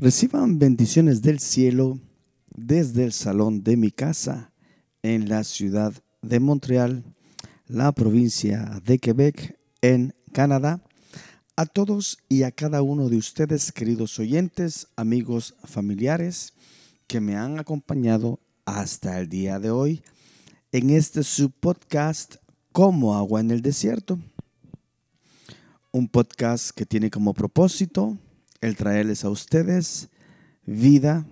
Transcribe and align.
Reciban 0.00 0.60
bendiciones 0.60 1.22
del 1.22 1.40
cielo 1.40 1.98
desde 2.54 3.02
el 3.02 3.12
salón 3.12 3.64
de 3.64 3.76
mi 3.76 3.90
casa 3.90 4.52
en 5.02 5.28
la 5.28 5.42
ciudad 5.42 5.92
de 6.22 6.38
Montreal, 6.38 7.02
la 7.66 7.90
provincia 7.90 8.80
de 8.84 9.00
Quebec, 9.00 9.58
en 9.82 10.14
Canadá. 10.32 10.80
A 11.56 11.66
todos 11.66 12.18
y 12.28 12.44
a 12.44 12.52
cada 12.52 12.80
uno 12.80 13.08
de 13.08 13.16
ustedes, 13.16 13.72
queridos 13.72 14.20
oyentes, 14.20 14.86
amigos, 14.94 15.56
familiares, 15.64 16.52
que 17.08 17.20
me 17.20 17.34
han 17.34 17.58
acompañado 17.58 18.38
hasta 18.66 19.18
el 19.18 19.28
día 19.28 19.58
de 19.58 19.72
hoy 19.72 20.04
en 20.70 20.90
este 20.90 21.24
subpodcast 21.24 22.36
Como 22.70 23.16
agua 23.16 23.40
en 23.40 23.50
el 23.50 23.62
desierto. 23.62 24.20
Un 25.90 26.06
podcast 26.06 26.70
que 26.70 26.86
tiene 26.86 27.10
como 27.10 27.34
propósito 27.34 28.16
el 28.60 28.76
traerles 28.76 29.24
a 29.24 29.30
ustedes 29.30 30.08
vida 30.66 31.26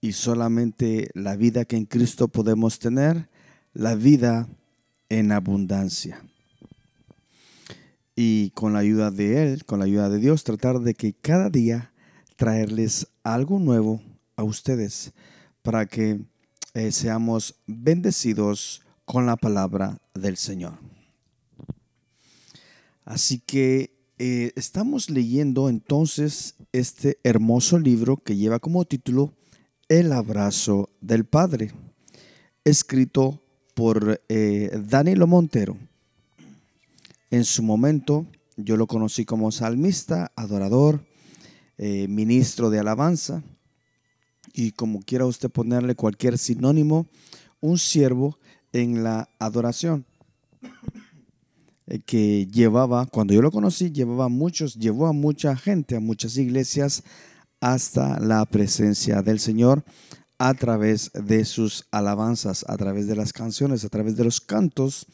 y 0.00 0.12
solamente 0.12 1.10
la 1.14 1.36
vida 1.36 1.64
que 1.64 1.76
en 1.76 1.86
Cristo 1.86 2.28
podemos 2.28 2.78
tener, 2.78 3.28
la 3.72 3.94
vida 3.94 4.48
en 5.08 5.32
abundancia. 5.32 6.22
Y 8.14 8.50
con 8.50 8.74
la 8.74 8.80
ayuda 8.80 9.10
de 9.10 9.42
Él, 9.42 9.64
con 9.64 9.80
la 9.80 9.86
ayuda 9.86 10.08
de 10.08 10.18
Dios, 10.18 10.44
tratar 10.44 10.80
de 10.80 10.94
que 10.94 11.14
cada 11.14 11.50
día 11.50 11.92
traerles 12.36 13.08
algo 13.22 13.58
nuevo 13.58 14.02
a 14.36 14.44
ustedes 14.44 15.12
para 15.62 15.86
que 15.86 16.20
eh, 16.74 16.92
seamos 16.92 17.56
bendecidos 17.66 18.82
con 19.04 19.26
la 19.26 19.36
palabra 19.36 19.98
del 20.14 20.36
Señor. 20.36 20.78
Así 23.04 23.38
que 23.38 23.93
eh, 24.18 24.52
estamos 24.54 25.10
leyendo 25.10 25.68
entonces 25.68 26.54
este 26.72 27.18
hermoso 27.24 27.78
libro 27.78 28.16
que 28.16 28.36
lleva 28.36 28.60
como 28.60 28.84
título 28.84 29.34
El 29.88 30.12
abrazo 30.12 30.90
del 31.00 31.24
Padre, 31.24 31.72
escrito 32.64 33.40
por 33.74 34.22
eh, 34.28 34.70
Danilo 34.86 35.26
Montero. 35.26 35.76
En 37.30 37.44
su 37.44 37.64
momento 37.64 38.26
yo 38.56 38.76
lo 38.76 38.86
conocí 38.86 39.24
como 39.24 39.50
salmista, 39.50 40.30
adorador, 40.36 41.04
eh, 41.76 42.06
ministro 42.06 42.70
de 42.70 42.78
alabanza 42.78 43.42
y 44.52 44.70
como 44.72 45.00
quiera 45.00 45.26
usted 45.26 45.50
ponerle 45.50 45.96
cualquier 45.96 46.38
sinónimo, 46.38 47.08
un 47.60 47.78
siervo 47.78 48.38
en 48.72 49.02
la 49.02 49.28
adoración. 49.40 50.06
Eh, 51.86 52.00
que 52.00 52.46
llevaba, 52.46 53.06
cuando 53.06 53.34
yo 53.34 53.42
lo 53.42 53.50
conocí, 53.50 53.90
llevaba 53.90 54.28
muchos, 54.28 54.74
llevó 54.74 55.06
a 55.06 55.12
mucha 55.12 55.56
gente, 55.56 55.96
a 55.96 56.00
muchas 56.00 56.36
iglesias, 56.36 57.02
hasta 57.60 58.20
la 58.20 58.44
presencia 58.46 59.22
del 59.22 59.38
Señor 59.38 59.84
a 60.38 60.54
través 60.54 61.10
de 61.12 61.44
sus 61.44 61.86
alabanzas, 61.90 62.64
a 62.68 62.76
través 62.76 63.06
de 63.06 63.16
las 63.16 63.32
canciones, 63.32 63.84
a 63.84 63.88
través 63.88 64.16
de 64.16 64.24
los 64.24 64.40
cantos 64.40 65.06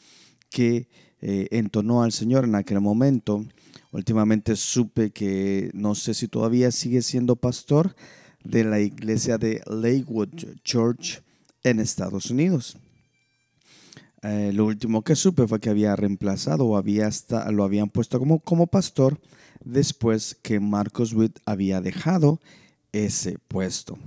que 0.49 0.89
eh, 1.21 1.47
entonó 1.51 2.03
al 2.03 2.11
Señor 2.11 2.45
en 2.45 2.55
aquel 2.55 2.81
momento. 2.81 3.45
Últimamente 3.91 4.55
supe 4.55 5.11
que 5.11 5.69
no 5.73 5.95
sé 5.95 6.13
si 6.13 6.27
todavía 6.27 6.71
sigue 6.71 7.01
siendo 7.01 7.35
pastor 7.35 7.95
de 8.43 8.63
la 8.63 8.79
iglesia 8.79 9.37
de 9.37 9.61
Lakewood 9.67 10.29
Church 10.63 11.21
en 11.63 11.79
Estados 11.79 12.31
Unidos. 12.31 12.77
Eh, 14.23 14.51
lo 14.53 14.65
último 14.67 15.03
que 15.03 15.15
supe 15.15 15.47
fue 15.47 15.59
que 15.59 15.71
había 15.71 15.95
reemplazado 15.95 16.65
o 16.67 16.77
había 16.77 17.07
hasta, 17.07 17.49
lo 17.51 17.63
habían 17.63 17.89
puesto 17.89 18.19
como, 18.19 18.39
como 18.39 18.67
pastor 18.67 19.19
después 19.63 20.37
que 20.43 20.59
Marcos 20.59 21.13
Witt 21.13 21.39
había 21.45 21.81
dejado 21.81 22.39
ese 22.91 23.39
puesto. 23.47 23.97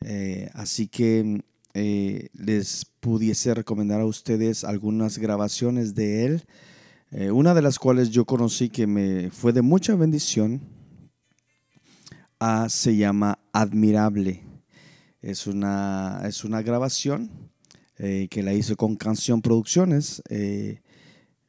Eh, 0.00 0.48
así 0.54 0.88
que 0.88 1.42
eh, 1.74 2.28
les 2.32 2.86
pudiese 3.00 3.52
recomendar 3.52 4.00
a 4.00 4.06
ustedes 4.06 4.64
algunas 4.64 5.18
grabaciones 5.18 5.94
de 5.94 6.24
él, 6.24 6.44
una 7.32 7.54
de 7.54 7.62
las 7.62 7.78
cuales 7.78 8.10
yo 8.10 8.26
conocí 8.26 8.68
que 8.68 8.86
me 8.86 9.30
fue 9.30 9.54
de 9.54 9.62
mucha 9.62 9.94
bendición, 9.94 10.60
ah, 12.38 12.66
se 12.68 12.96
llama 12.96 13.38
Admirable. 13.54 14.42
Es 15.22 15.46
una, 15.46 16.20
es 16.24 16.44
una 16.44 16.60
grabación 16.60 17.47
eh, 18.00 18.28
que 18.30 18.44
la 18.44 18.54
hizo 18.54 18.76
con 18.76 18.94
Canción 18.94 19.42
Producciones, 19.42 20.22
eh, 20.28 20.82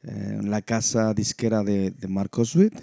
en 0.02 0.50
la 0.50 0.62
casa 0.62 1.14
disquera 1.14 1.62
de, 1.62 1.94
Marcos 2.08 2.56
Witt. 2.56 2.74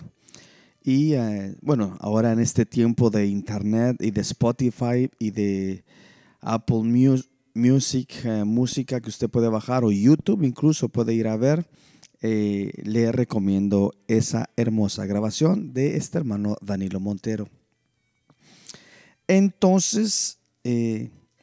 Y 0.84 1.16
eh, 1.16 1.54
bueno, 1.62 1.98
ahora 2.00 2.32
en 2.32 2.40
este 2.40 2.66
tiempo 2.66 3.10
de 3.10 3.28
Internet 3.28 3.98
y 4.00 4.12
de 4.12 4.22
Spotify 4.22 5.10
y 5.20 5.32
de 5.32 5.84
Apple 6.40 6.84
Music, 7.54 8.26
música 8.46 9.02
que 9.02 9.10
usted 9.10 9.30
puede 9.30 9.50
bajar 9.50 9.84
o 9.84 9.92
YouTube 9.92 10.44
incluso 10.44 10.88
puede 10.88 11.14
ir 11.14 11.28
a 11.28 11.36
ver, 11.36 11.68
le 12.22 13.12
recomiendo 13.12 13.94
esa 14.08 14.50
hermosa 14.56 15.06
grabación 15.06 15.74
de 15.74 15.98
este 15.98 16.20
hermano 16.20 16.56
Danilo 16.62 17.02
Montero. 17.02 17.50
Entonces, 19.28 20.38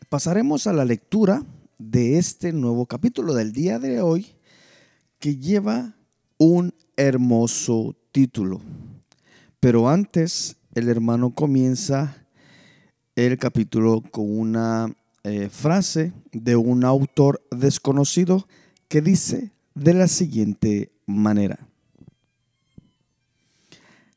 pasaremos 0.09 0.67
a 0.67 0.73
la 0.73 0.87
lectura 0.87 1.45
de 1.79 2.19
este 2.19 2.53
nuevo 2.53 2.87
capítulo 2.87 3.35
del 3.35 3.53
día 3.53 3.79
de 3.79 4.01
hoy 4.01 4.35
que 5.19 5.37
lleva 5.37 5.97
un 6.39 6.75
hermoso 6.97 7.97
título. 8.13 8.61
Pero 9.61 9.89
antes 9.89 10.57
el 10.75 10.89
hermano 10.89 11.35
comienza 11.35 12.27
el 13.17 13.39
capítulo 13.39 14.03
con 14.11 14.39
una 14.39 14.95
eh, 15.23 15.49
frase 15.49 16.13
de 16.33 16.57
un 16.57 16.85
autor 16.85 17.43
desconocido 17.51 18.47
que 18.89 19.01
dice 19.01 19.53
de 19.75 19.95
la 19.95 20.09
siguiente 20.09 20.93
manera. 21.07 21.67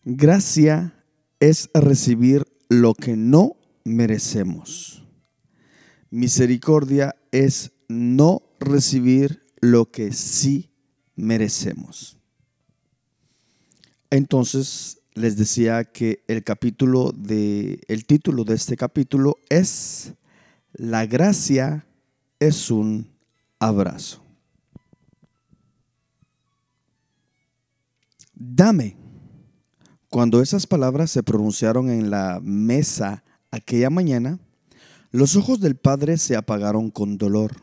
Gracia 0.03 0.93
es 1.39 1.69
recibir 1.73 2.45
lo 2.69 2.93
que 2.93 3.15
no 3.15 3.55
merecemos. 3.83 5.06
Misericordia 6.09 7.15
es 7.31 7.71
no 7.87 8.41
recibir 8.59 9.45
lo 9.59 9.91
que 9.91 10.13
sí 10.13 10.69
merecemos. 11.15 12.17
Entonces 14.09 15.01
les 15.13 15.35
decía 15.35 15.83
que 15.83 16.23
el 16.27 16.43
capítulo 16.43 17.11
de 17.11 17.81
el 17.87 18.05
título 18.05 18.43
de 18.43 18.55
este 18.55 18.77
capítulo 18.77 19.35
es 19.49 20.13
La 20.73 21.05
gracia 21.05 21.85
es 22.39 22.71
un 22.71 23.09
abrazo. 23.59 24.23
Dame. 28.33 28.95
Cuando 30.09 30.41
esas 30.41 30.67
palabras 30.67 31.11
se 31.11 31.23
pronunciaron 31.23 31.89
en 31.89 32.09
la 32.09 32.39
mesa 32.41 33.23
aquella 33.51 33.89
mañana, 33.89 34.39
los 35.11 35.35
ojos 35.35 35.59
del 35.59 35.75
padre 35.75 36.17
se 36.17 36.35
apagaron 36.35 36.91
con 36.91 37.17
dolor. 37.17 37.53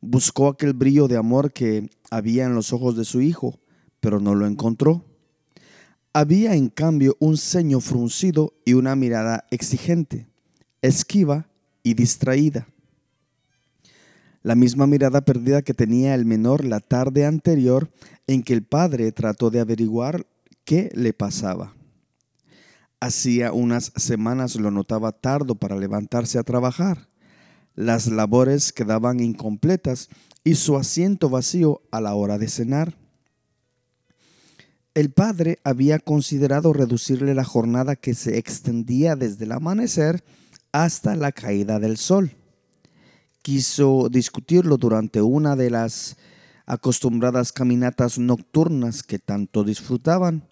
Buscó 0.00 0.48
aquel 0.48 0.74
brillo 0.74 1.08
de 1.08 1.16
amor 1.16 1.52
que 1.52 1.88
había 2.10 2.44
en 2.44 2.54
los 2.54 2.72
ojos 2.72 2.96
de 2.96 3.04
su 3.04 3.22
hijo, 3.22 3.58
pero 4.00 4.20
no 4.20 4.34
lo 4.34 4.46
encontró. 4.46 5.04
Había 6.12 6.54
en 6.54 6.68
cambio 6.68 7.16
un 7.18 7.38
ceño 7.38 7.80
fruncido 7.80 8.52
y 8.64 8.74
una 8.74 8.94
mirada 8.94 9.46
exigente, 9.50 10.28
esquiva 10.82 11.48
y 11.82 11.94
distraída. 11.94 12.68
La 14.42 14.54
misma 14.54 14.86
mirada 14.86 15.24
perdida 15.24 15.62
que 15.62 15.72
tenía 15.72 16.14
el 16.14 16.26
menor 16.26 16.64
la 16.64 16.80
tarde 16.80 17.24
anterior 17.24 17.88
en 18.26 18.42
que 18.42 18.52
el 18.52 18.62
padre 18.62 19.10
trató 19.10 19.50
de 19.50 19.60
averiguar 19.60 20.26
qué 20.66 20.90
le 20.94 21.14
pasaba. 21.14 21.74
Hacía 23.04 23.52
unas 23.52 23.92
semanas 23.96 24.56
lo 24.56 24.70
notaba 24.70 25.12
tardo 25.12 25.56
para 25.56 25.76
levantarse 25.76 26.38
a 26.38 26.42
trabajar. 26.42 27.10
Las 27.74 28.06
labores 28.06 28.72
quedaban 28.72 29.20
incompletas 29.20 30.08
y 30.42 30.54
su 30.54 30.78
asiento 30.78 31.28
vacío 31.28 31.82
a 31.90 32.00
la 32.00 32.14
hora 32.14 32.38
de 32.38 32.48
cenar. 32.48 32.96
El 34.94 35.12
padre 35.12 35.58
había 35.64 35.98
considerado 35.98 36.72
reducirle 36.72 37.34
la 37.34 37.44
jornada 37.44 37.94
que 37.94 38.14
se 38.14 38.38
extendía 38.38 39.16
desde 39.16 39.44
el 39.44 39.52
amanecer 39.52 40.24
hasta 40.72 41.14
la 41.14 41.30
caída 41.30 41.78
del 41.78 41.98
sol. 41.98 42.30
Quiso 43.42 44.08
discutirlo 44.08 44.78
durante 44.78 45.20
una 45.20 45.56
de 45.56 45.68
las 45.68 46.16
acostumbradas 46.64 47.52
caminatas 47.52 48.18
nocturnas 48.18 49.02
que 49.02 49.18
tanto 49.18 49.62
disfrutaban 49.62 50.48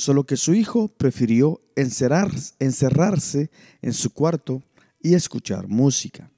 solo 0.00 0.24
que 0.24 0.38
su 0.38 0.54
hijo 0.54 0.88
prefirió 0.88 1.60
encerrarse 1.76 3.50
en 3.82 3.92
su 3.92 4.10
cuarto 4.12 4.62
y 5.02 5.14
escuchar 5.14 5.68
música. 5.68 6.30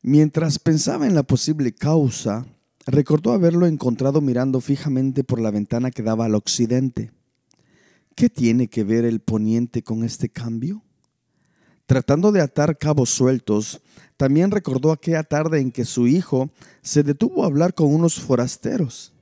Mientras 0.00 0.60
pensaba 0.60 1.06
en 1.06 1.14
la 1.14 1.24
posible 1.24 1.72
causa, 1.72 2.46
recordó 2.86 3.32
haberlo 3.32 3.66
encontrado 3.66 4.20
mirando 4.20 4.60
fijamente 4.60 5.24
por 5.24 5.40
la 5.40 5.50
ventana 5.50 5.90
que 5.90 6.02
daba 6.02 6.26
al 6.26 6.36
occidente. 6.36 7.10
¿Qué 8.14 8.30
tiene 8.30 8.68
que 8.68 8.84
ver 8.84 9.04
el 9.04 9.18
poniente 9.18 9.82
con 9.82 10.04
este 10.04 10.28
cambio? 10.28 10.84
Tratando 11.86 12.30
de 12.30 12.42
atar 12.42 12.78
cabos 12.78 13.10
sueltos, 13.10 13.80
también 14.16 14.52
recordó 14.52 14.92
aquella 14.92 15.24
tarde 15.24 15.58
en 15.58 15.72
que 15.72 15.84
su 15.84 16.06
hijo 16.06 16.50
se 16.80 17.02
detuvo 17.02 17.42
a 17.42 17.46
hablar 17.46 17.74
con 17.74 17.92
unos 17.92 18.20
forasteros. 18.20 19.12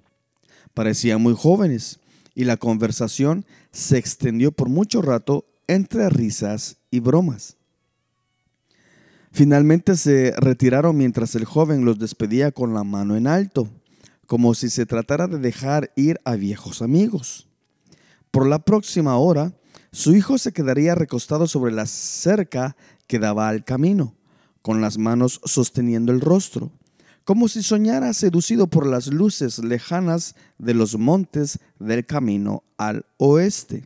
Parecían 0.75 1.22
muy 1.22 1.34
jóvenes 1.34 2.00
y 2.38 2.44
la 2.44 2.56
conversación 2.56 3.44
se 3.73 3.99
extendió 3.99 4.52
por 4.52 4.69
mucho 4.69 5.02
rato 5.02 5.44
entre 5.67 6.08
risas 6.08 6.76
y 6.88 7.00
bromas. 7.00 7.56
Finalmente 9.32 9.96
se 9.96 10.32
retiraron 10.37 10.96
mientras 10.96 11.35
el 11.35 11.44
joven 11.44 11.85
los 11.85 11.99
despedía 11.99 12.52
con 12.52 12.75
la 12.75 12.85
mano 12.85 13.17
en 13.17 13.26
alto, 13.26 13.69
como 14.29 14.55
si 14.55 14.70
se 14.70 14.87
tratara 14.87 15.26
de 15.26 15.40
dejar 15.40 15.90
ir 15.96 16.20
a 16.25 16.37
viejos 16.37 16.81
amigos. 16.81 17.49
Por 18.31 18.46
la 18.46 18.61
próxima 18.61 19.17
hora, 19.19 19.52
su 19.90 20.14
hijo 20.14 20.38
se 20.38 20.52
quedaría 20.52 20.94
recostado 20.94 21.49
sobre 21.49 21.73
la 21.73 21.87
cerca 21.87 22.76
que 23.08 23.19
daba 23.19 23.49
al 23.49 23.64
camino, 23.64 24.14
con 24.62 24.81
las 24.81 24.96
manos 24.96 25.40
sosteniendo 25.44 26.12
el 26.12 26.20
rostro, 26.20 26.70
como 27.28 27.46
si 27.46 27.62
soñara 27.62 28.14
seducido 28.14 28.69
por 28.69 28.86
las 28.86 29.08
luces 29.08 29.58
lejanas 29.58 30.34
de 30.56 30.72
los 30.72 30.96
montes 30.96 31.58
del 31.78 32.06
camino 32.06 32.64
al 32.78 33.04
oeste. 33.19 33.84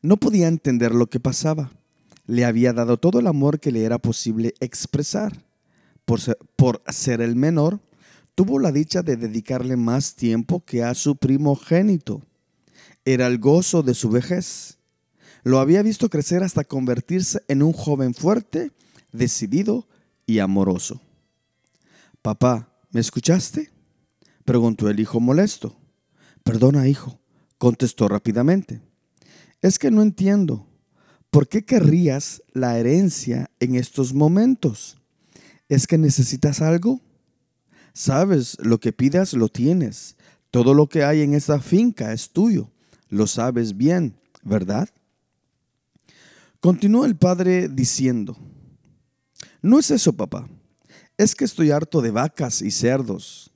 No 0.00 0.16
podía 0.16 0.46
entender 0.46 0.94
lo 0.94 1.08
que 1.08 1.18
pasaba. 1.18 1.72
Le 2.24 2.44
había 2.44 2.72
dado 2.72 2.98
todo 2.98 3.18
el 3.18 3.26
amor 3.26 3.58
que 3.58 3.72
le 3.72 3.82
era 3.82 3.98
posible 3.98 4.54
expresar. 4.60 5.44
Por 6.04 6.20
ser, 6.88 7.20
el 7.20 7.34
menor, 7.34 7.80
tuvo 8.36 8.60
la 8.60 8.70
dicha 8.70 9.02
de 9.02 9.16
dedicarle 9.16 9.76
más 9.76 10.14
tiempo 10.14 10.64
que 10.64 10.84
a 10.84 10.94
su 10.94 11.16
primogénito. 11.16 12.22
Era 13.04 13.26
el 13.26 13.40
gozo 13.40 13.82
de 13.82 13.94
su 13.94 14.08
vejez. 14.08 14.78
Lo 15.42 15.58
había 15.58 15.82
visto 15.82 16.10
crecer 16.10 16.44
hasta 16.44 16.62
convertirse 16.62 17.40
en 17.48 17.64
un 17.64 17.72
joven 17.72 18.14
fuerte, 18.14 18.70
decidido 19.10 19.88
y 20.26 20.38
amoroso. 20.38 21.00
Papá, 22.26 22.68
¿me 22.90 22.98
escuchaste? 22.98 23.70
preguntó 24.44 24.90
el 24.90 24.98
hijo 24.98 25.20
molesto. 25.20 25.78
Perdona, 26.42 26.88
hijo, 26.88 27.20
contestó 27.56 28.08
rápidamente. 28.08 28.82
Es 29.62 29.78
que 29.78 29.92
no 29.92 30.02
entiendo. 30.02 30.66
¿Por 31.30 31.46
qué 31.46 31.64
querrías 31.64 32.42
la 32.52 32.80
herencia 32.80 33.52
en 33.60 33.76
estos 33.76 34.12
momentos? 34.12 35.00
¿Es 35.68 35.86
que 35.86 35.98
necesitas 35.98 36.62
algo? 36.62 37.00
Sabes, 37.92 38.56
lo 38.60 38.80
que 38.80 38.92
pidas 38.92 39.32
lo 39.32 39.46
tienes. 39.46 40.16
Todo 40.50 40.74
lo 40.74 40.88
que 40.88 41.04
hay 41.04 41.22
en 41.22 41.32
esta 41.32 41.60
finca 41.60 42.12
es 42.12 42.30
tuyo. 42.32 42.72
Lo 43.08 43.28
sabes 43.28 43.76
bien, 43.76 44.18
¿verdad? 44.42 44.88
Continuó 46.58 47.04
el 47.04 47.14
padre 47.14 47.68
diciendo, 47.68 48.36
no 49.62 49.78
es 49.78 49.92
eso, 49.92 50.12
papá. 50.12 50.48
Es 51.18 51.34
que 51.34 51.44
estoy 51.44 51.70
harto 51.70 52.02
de 52.02 52.10
vacas 52.10 52.62
y 52.62 52.70
cerdos. 52.70 53.50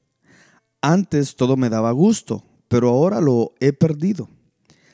Antes 0.81 1.37
todo 1.37 1.57
me 1.57 1.69
daba 1.69 1.93
gusto, 1.93 2.45
pero 2.69 2.89
ahora 2.89 3.21
lo 3.21 3.55
he 3.61 3.73
perdido. 3.73 4.29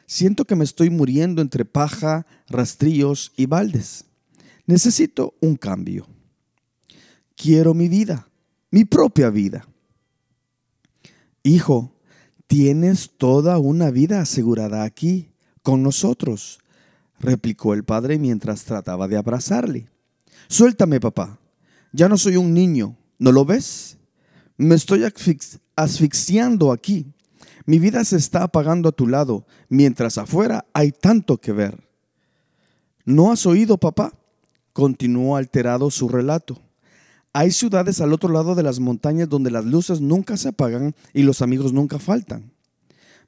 Siento 0.06 0.44
que 0.44 0.56
me 0.56 0.64
estoy 0.64 0.90
muriendo 0.90 1.42
entre 1.42 1.64
paja, 1.64 2.26
rastrillos 2.48 3.32
y 3.36 3.46
baldes. 3.46 4.04
Necesito 4.66 5.34
un 5.40 5.56
cambio. 5.56 6.06
Quiero 7.36 7.74
mi 7.74 7.88
vida, 7.88 8.28
mi 8.70 8.84
propia 8.84 9.30
vida. 9.30 9.68
Hijo, 11.42 11.92
tienes 12.46 13.10
toda 13.16 13.58
una 13.58 13.90
vida 13.90 14.20
asegurada 14.20 14.82
aquí, 14.82 15.30
con 15.62 15.82
nosotros, 15.82 16.60
replicó 17.18 17.74
el 17.74 17.84
padre 17.84 18.18
mientras 18.18 18.64
trataba 18.64 19.08
de 19.08 19.16
abrazarle. 19.16 19.88
Suéltame, 20.48 21.00
papá. 21.00 21.38
Ya 21.96 22.10
no 22.10 22.18
soy 22.18 22.36
un 22.36 22.52
niño, 22.52 22.94
¿no 23.18 23.32
lo 23.32 23.46
ves? 23.46 23.96
Me 24.58 24.74
estoy 24.74 25.04
asfixiando 25.76 26.70
aquí. 26.70 27.06
Mi 27.64 27.78
vida 27.78 28.04
se 28.04 28.18
está 28.18 28.42
apagando 28.42 28.90
a 28.90 28.92
tu 28.92 29.06
lado, 29.06 29.46
mientras 29.70 30.18
afuera 30.18 30.66
hay 30.74 30.92
tanto 30.92 31.38
que 31.38 31.52
ver. 31.52 31.88
¿No 33.06 33.32
has 33.32 33.46
oído, 33.46 33.78
papá? 33.78 34.12
Continuó 34.74 35.36
alterado 35.36 35.90
su 35.90 36.06
relato. 36.10 36.60
Hay 37.32 37.50
ciudades 37.50 38.02
al 38.02 38.12
otro 38.12 38.28
lado 38.28 38.54
de 38.54 38.62
las 38.62 38.78
montañas 38.78 39.30
donde 39.30 39.50
las 39.50 39.64
luces 39.64 40.02
nunca 40.02 40.36
se 40.36 40.48
apagan 40.48 40.94
y 41.14 41.22
los 41.22 41.40
amigos 41.40 41.72
nunca 41.72 41.98
faltan. 41.98 42.52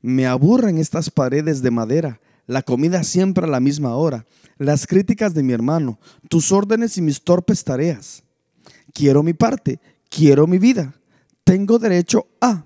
Me 0.03 0.27
aburren 0.27 0.77
estas 0.77 1.11
paredes 1.11 1.63
de 1.63 1.71
madera, 1.71 2.21
la 2.47 2.61
comida 2.61 3.03
siempre 3.03 3.45
a 3.45 3.49
la 3.49 3.61
misma 3.61 3.97
hora, 3.97 4.27
las 4.59 4.87
críticas 4.87 5.33
de 5.33 5.43
mi 5.43 5.55
hermano, 5.55 5.99
tus 6.29 6.53
órdenes 6.53 6.99
y 6.99 7.01
mis 7.01 7.23
torpes 7.23 7.65
tareas. 7.65 8.25
Quiero 8.93 9.23
mi 9.23 9.33
parte, 9.33 9.81
quiero 10.09 10.47
mi 10.47 10.59
vida, 10.59 10.95
tengo 11.45 11.79
derecho 11.79 12.27
a 12.41 12.65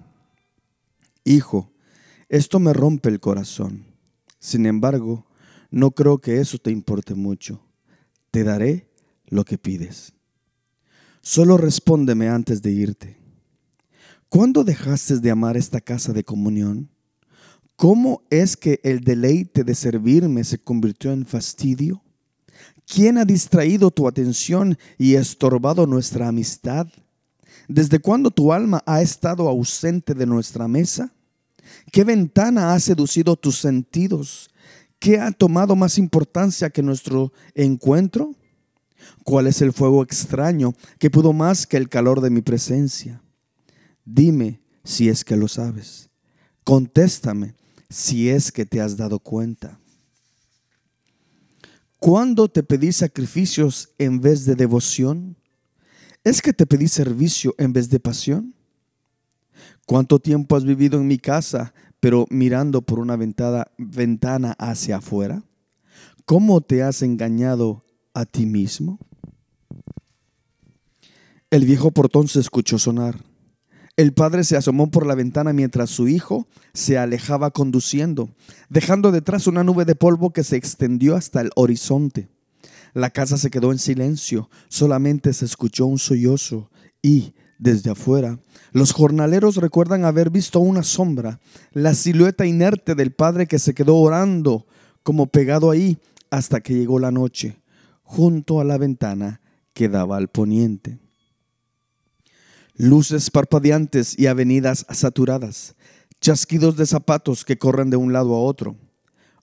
Hijo, 1.25 1.73
esto 2.29 2.59
me 2.59 2.73
rompe 2.73 3.09
el 3.09 3.21
corazón. 3.21 3.85
Sin 4.39 4.67
embargo, 4.67 5.27
no 5.71 5.93
creo 5.93 6.19
que 6.19 6.41
eso 6.41 6.59
te 6.59 6.71
importe 6.71 7.15
mucho. 7.15 7.65
Te 8.31 8.43
daré 8.43 8.89
lo 9.27 9.45
que 9.45 9.59
pides. 9.59 10.13
Solo 11.21 11.57
respóndeme 11.57 12.29
antes 12.29 12.61
de 12.63 12.73
irte. 12.73 13.19
¿Cuándo 14.29 14.65
dejaste 14.65 15.19
de 15.19 15.31
amar 15.31 15.57
esta 15.57 15.81
casa 15.81 16.13
de 16.13 16.25
comunión? 16.25 16.91
¿Cómo 17.77 18.23
es 18.31 18.57
que 18.57 18.81
el 18.83 19.01
deleite 19.01 19.63
de 19.63 19.75
servirme 19.75 20.43
se 20.43 20.59
convirtió 20.59 21.13
en 21.13 21.27
fastidio? 21.27 22.03
¿Quién 22.87 23.19
ha 23.19 23.25
distraído 23.25 23.91
tu 23.91 24.07
atención 24.07 24.79
y 24.99 25.15
estorbado 25.15 25.87
nuestra 25.87 26.29
amistad? 26.29 26.87
¿Desde 27.69 28.01
cuándo 28.01 28.31
tu 28.31 28.53
alma 28.53 28.83
ha 28.87 29.03
estado 29.03 29.49
ausente 29.49 30.15
de 30.15 30.27
nuestra 30.27 30.69
mesa? 30.69 31.13
¿Qué 31.91 32.05
ventana 32.05 32.75
ha 32.75 32.81
seducido 32.81 33.37
tus 33.37 33.59
sentidos? 33.59 34.51
¿Qué 34.99 35.19
ha 35.19 35.33
tomado 35.33 35.75
más 35.75 35.99
importancia 35.99 36.71
que 36.71 36.83
nuestro 36.83 37.33
encuentro? 37.55 38.35
¿Cuál 39.25 39.47
es 39.47 39.63
el 39.63 39.73
fuego 39.73 40.03
extraño 40.03 40.75
que 40.99 41.11
pudo 41.11 41.33
más 41.33 41.67
que 41.67 41.77
el 41.77 41.89
calor 41.89 42.21
de 42.21 42.31
mi 42.31 42.41
presencia? 42.41 43.23
Dime 44.05 44.61
si 44.85 45.09
es 45.09 45.25
que 45.25 45.37
lo 45.37 45.49
sabes. 45.49 46.11
Contéstame 46.65 47.55
si 47.89 48.29
es 48.29 48.53
que 48.53 48.65
te 48.65 48.81
has 48.81 48.97
dado 48.97 49.19
cuenta. 49.19 49.79
¿Cuándo 52.03 52.49
te 52.49 52.65
pedí 52.65 52.91
sacrificios 52.91 53.91
en 53.97 54.21
vez 54.21 54.45
de 54.45 54.57
devoción? 54.57 55.37
¿Es 56.25 56.43
que 56.43 56.53
te 56.53 56.67
pedí 56.67 56.89
servicio 56.89 57.55
en 57.59 57.73
vez 57.73 57.91
de 57.91 58.01
pasión? 58.01 58.57
¿Cuánto 59.87 60.19
tiempo 60.19 60.57
has 60.57 60.65
vivido 60.65 60.99
en 60.99 61.07
mi 61.07 61.19
casa, 61.19 61.73
pero 62.01 62.27
mirando 62.29 62.83
por 62.83 62.99
una 62.99 63.15
ventana, 63.15 63.69
ventana 63.79 64.57
hacia 64.59 64.97
afuera? 64.97 65.45
¿Cómo 66.25 66.61
te 66.61 66.83
has 66.83 67.03
engañado 67.03 67.85
a 68.15 68.27
ti 68.27 68.47
mismo? 68.47 68.99
El 71.51 71.65
viejo 71.65 71.93
portón 71.93 72.27
se 72.27 72.41
escuchó 72.41 72.81
sonar. 72.81 73.23
El 73.97 74.15
padre 74.15 74.43
se 74.45 74.57
asomó 74.57 74.91
por 74.91 75.05
la 75.05 75.15
ventana 75.15 75.53
mientras 75.53 75.91
su 75.91 76.09
hijo 76.09 76.49
se 76.73 76.97
alejaba 76.97 77.51
conduciendo, 77.51 78.31
dejando 78.71 79.13
detrás 79.13 79.47
una 79.47 79.65
nube 79.65 79.85
de 79.85 79.95
polvo 79.95 80.33
que 80.33 80.45
se 80.45 80.57
extendió 80.57 81.15
hasta 81.15 81.43
el 81.43 81.51
horizonte. 81.57 82.31
La 82.95 83.11
casa 83.11 83.37
se 83.37 83.51
quedó 83.51 83.71
en 83.71 83.79
silencio, 83.79 84.49
solamente 84.69 85.35
se 85.35 85.45
escuchó 85.45 85.85
un 85.85 85.99
sollozo 85.99 86.71
y, 87.03 87.35
desde 87.59 87.91
afuera, 87.91 88.39
los 88.73 88.93
jornaleros 88.93 89.57
recuerdan 89.57 90.07
haber 90.07 90.31
visto 90.31 90.59
una 90.61 90.83
sombra, 90.83 91.39
la 91.73 91.93
silueta 91.93 92.47
inerte 92.47 92.95
del 92.95 93.13
padre 93.13 93.47
que 93.47 93.59
se 93.59 93.75
quedó 93.75 93.97
orando 93.97 94.67
como 95.03 95.27
pegado 95.27 95.71
ahí 95.71 95.99
hasta 96.31 96.63
que 96.63 96.73
llegó 96.73 96.99
la 96.99 97.11
noche, 97.11 97.61
junto 98.03 98.59
a 98.59 98.65
la 98.65 98.79
ventana 98.79 99.43
que 99.75 99.91
daba 99.91 100.17
al 100.17 100.29
poniente. 100.29 101.02
Luces 102.77 103.31
parpadeantes 103.31 104.19
y 104.19 104.29
avenidas 104.29 104.87
saturadas, 104.89 105.75
chasquidos 106.23 106.77
de 106.77 106.87
zapatos 106.87 107.45
que 107.45 107.59
corren 107.59 107.91
de 107.91 107.99
un 107.99 108.15
lado 108.15 108.35
a 108.35 108.41
otro. 108.41 108.77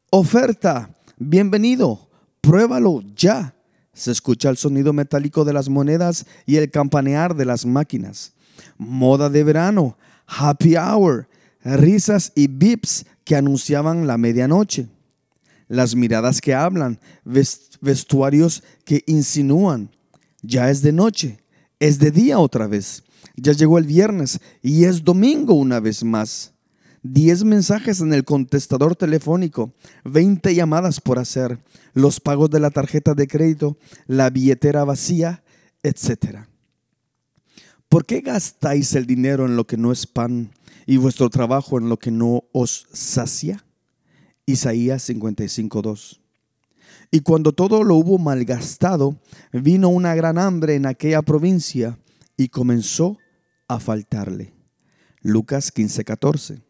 Oferta, 0.10 0.96
bienvenido, 1.20 2.10
pruébalo 2.42 3.04
ya. 3.16 3.54
Se 3.94 4.12
escucha 4.12 4.50
el 4.50 4.58
sonido 4.58 4.94
metálico 4.94 5.46
de 5.46 5.54
las 5.54 5.70
monedas 5.70 6.26
y 6.48 6.56
el 6.56 6.72
campanear 6.72 7.36
de 7.36 7.46
las 7.46 7.68
máquinas. 7.68 8.34
Moda 8.80 9.30
de 9.30 9.44
verano, 9.44 9.96
happy 10.26 10.76
hour, 10.76 11.28
risas 11.64 12.32
y 12.34 12.48
bips 12.48 13.06
que 13.26 13.36
anunciaban 13.36 14.08
la 14.08 14.18
medianoche. 14.18 14.88
Las 15.68 15.96
miradas 15.96 16.42
que 16.42 16.56
hablan, 16.56 17.00
vestuarios 17.24 18.64
que 18.86 19.04
insinúan. 19.06 19.92
Ya 20.42 20.72
es 20.72 20.82
de 20.82 20.94
noche, 20.94 21.38
es 21.80 22.00
de 22.00 22.10
día 22.10 22.40
otra 22.40 22.66
vez. 22.66 23.04
Ya 23.36 23.54
llegó 23.54 23.78
el 23.78 23.86
viernes 23.86 24.40
y 24.62 24.86
es 24.86 25.04
domingo 25.04 25.54
una 25.54 25.80
vez 25.80 26.04
más. 26.04 26.54
10 27.04 27.46
mensajes 27.46 28.02
en 28.02 28.14
el 28.14 28.26
contestador 28.26 28.96
telefónico, 28.96 29.74
20 30.04 30.54
llamadas 30.54 31.00
por 31.00 31.18
hacer, 31.18 31.60
los 31.94 32.20
pagos 32.20 32.50
de 32.50 32.60
la 32.60 32.72
tarjeta 32.72 33.14
de 33.14 33.28
crédito, 33.28 33.78
la 34.06 34.30
billetera 34.30 34.84
vacía, 34.84 35.44
etc. 35.82 36.46
¿Por 37.88 38.06
qué 38.06 38.22
gastáis 38.22 38.94
el 38.96 39.06
dinero 39.06 39.46
en 39.46 39.56
lo 39.56 39.66
que 39.66 39.78
no 39.78 39.92
es 39.92 40.06
pan 40.06 40.52
y 40.86 40.98
vuestro 40.98 41.30
trabajo 41.30 41.78
en 41.78 41.88
lo 41.88 41.98
que 41.98 42.12
no 42.12 42.44
os 42.52 42.88
sacia? 42.92 43.64
Isaías 44.46 45.10
55.2. 45.10 46.20
Y 47.12 47.22
cuando 47.22 47.54
todo 47.54 47.84
lo 47.84 47.96
hubo 47.96 48.18
malgastado, 48.18 49.16
vino 49.52 49.90
una 49.90 50.14
gran 50.16 50.38
hambre 50.38 50.76
en 50.76 50.86
aquella 50.86 51.22
provincia 51.22 51.98
y 52.40 52.48
comenzó 52.48 53.18
a 53.68 53.82
faltarle. 53.82 54.54
Lucas 55.22 55.74
15:14. 55.74 56.62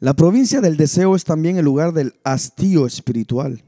La 0.00 0.14
provincia 0.14 0.60
del 0.60 0.76
deseo 0.76 1.14
es 1.14 1.22
también 1.22 1.56
el 1.56 1.64
lugar 1.64 1.92
del 1.92 2.14
hastío 2.24 2.84
espiritual. 2.84 3.62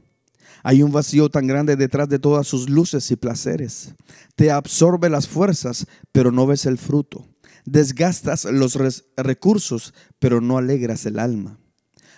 Hay 0.61 0.83
un 0.83 0.91
vacío 0.91 1.29
tan 1.29 1.47
grande 1.47 1.77
detrás 1.77 2.09
de 2.09 2.19
todas 2.19 2.45
sus 2.47 2.69
luces 2.69 3.09
y 3.11 3.15
placeres. 3.15 3.95
Te 4.35 4.51
absorbe 4.51 5.09
las 5.09 5.25
fuerzas, 5.25 5.87
pero 6.11 6.33
no 6.33 6.45
ves 6.45 6.65
el 6.65 6.77
fruto. 6.77 7.25
Desgastas 7.63 8.43
los 8.43 8.77
recursos, 9.15 9.93
pero 10.19 10.41
no 10.41 10.57
alegras 10.57 11.05
el 11.05 11.17
alma. 11.17 11.57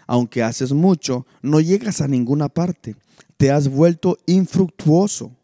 Aunque 0.07 0.41
haces 0.41 0.74
mucho, 0.74 1.27
no 1.43 1.59
llegas 1.59 2.01
a 2.01 2.07
ninguna 2.07 2.50
parte. 2.50 2.95
Te 3.38 3.51
has 3.51 3.67
vuelto 3.67 4.17
infructuoso. 4.25 5.37